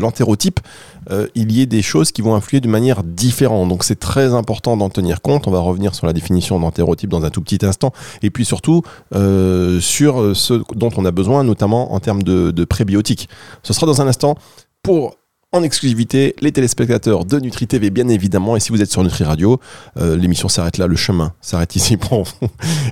il 1.35 1.53
y 1.53 1.63
ait 1.63 1.67
des 1.67 1.83
choses 1.83 2.11
qui 2.13 2.21
vont 2.21 2.35
influer 2.35 2.61
de 2.61 2.69
manière 2.69 3.03
différente. 3.05 3.69
Donc 3.69 3.85
c'est 3.85 3.99
très 3.99 4.35
important 4.35 4.77
d'en 4.77 4.91
tenir 4.91 5.23
compte. 5.23 5.47
On 5.47 5.51
va 5.51 5.61
revenir 5.61 5.95
sur 5.95 6.07
la 6.07 6.13
définition 6.13 6.59
d'entérotype 6.61 7.09
dans 7.11 7.25
un 7.25 7.31
tout 7.31 7.41
petit 7.41 7.65
instant. 7.65 7.93
Et 8.23 8.31
puis 8.31 8.45
surtout 8.45 8.83
sur 9.81 10.37
ce 10.37 10.63
dont 10.75 10.91
on 10.97 11.05
a 11.05 11.11
besoin 11.13 11.45
notamment 11.45 11.95
en 11.95 12.01
termes 12.01 12.23
de, 12.25 12.51
de 12.51 12.65
prébiotiques. 12.65 13.29
Ce 13.63 13.73
sera 13.73 13.87
dans 13.87 14.03
un 14.03 14.09
instant 14.09 14.37
pour 14.83 15.15
en 15.53 15.63
exclusivité 15.63 16.35
les 16.41 16.53
téléspectateurs 16.53 17.25
de 17.25 17.39
Nutri 17.41 17.67
TV 17.67 17.91
bien 17.91 18.09
évidemment. 18.09 18.57
Et 18.57 18.61
si 18.61 18.71
vous 18.71 18.83
êtes 18.83 18.91
sur 18.91 19.03
Nutri 19.03 19.25
Radio 19.25 19.61
euh, 19.97 20.17
l'émission 20.17 20.49
s'arrête 20.49 20.77
là 20.77 20.87
le 20.87 20.97
chemin 20.97 21.33
s'arrête 21.41 21.75
ici 21.75 21.97
vous. 22.11 22.25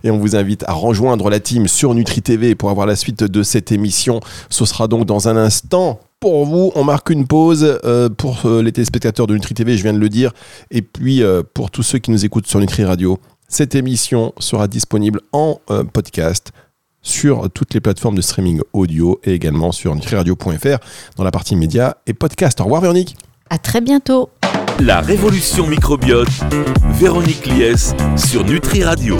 Et 0.04 0.10
on 0.10 0.18
vous 0.18 0.36
invite 0.36 0.64
à 0.66 0.72
rejoindre 0.72 1.28
la 1.28 1.38
team 1.38 1.68
sur 1.68 1.94
Nutri 1.94 2.22
TV 2.22 2.54
pour 2.54 2.70
avoir 2.70 2.86
la 2.86 2.96
suite 2.96 3.24
de 3.24 3.42
cette 3.42 3.72
émission. 3.72 4.20
Ce 4.48 4.64
sera 4.64 4.88
donc 4.88 5.04
dans 5.04 5.28
un 5.28 5.36
instant 5.36 6.00
pour 6.18 6.46
vous, 6.46 6.72
on 6.74 6.82
marque 6.82 7.10
une 7.10 7.26
pause 7.26 7.78
euh, 7.84 8.08
pour 8.08 8.46
euh, 8.46 8.62
les 8.62 8.72
téléspectateurs 8.72 9.26
de 9.26 9.34
Nutri 9.34 9.52
TV, 9.52 9.76
je 9.76 9.82
viens 9.82 9.92
de 9.92 9.98
le 9.98 10.08
dire, 10.08 10.32
et 10.70 10.80
puis 10.80 11.22
pour 11.52 11.70
tous 11.70 11.82
ceux 11.82 11.98
qui 11.98 12.10
nous 12.10 12.24
écoutent 12.24 12.46
sur 12.46 12.58
Nutri 12.58 12.84
Radio, 12.84 13.18
cette 13.48 13.74
émission 13.74 14.32
sera 14.38 14.66
disponible 14.66 15.20
en 15.32 15.60
podcast 15.92 16.52
sur 17.06 17.48
toutes 17.50 17.72
les 17.74 17.80
plateformes 17.80 18.16
de 18.16 18.22
streaming 18.22 18.60
audio 18.72 19.20
et 19.24 19.32
également 19.32 19.72
sur 19.72 19.94
nutriradio.fr 19.94 20.78
dans 21.16 21.24
la 21.24 21.30
partie 21.30 21.56
médias 21.56 21.94
et 22.06 22.14
podcast. 22.14 22.60
Au 22.60 22.64
revoir 22.64 22.82
Véronique 22.82 23.16
À 23.48 23.58
très 23.58 23.80
bientôt. 23.80 24.30
La 24.80 25.00
révolution 25.00 25.66
microbiote, 25.66 26.28
Véronique 26.98 27.46
Lies 27.46 27.94
sur 28.16 28.44
Nutri 28.44 28.84
Radio. 28.84 29.18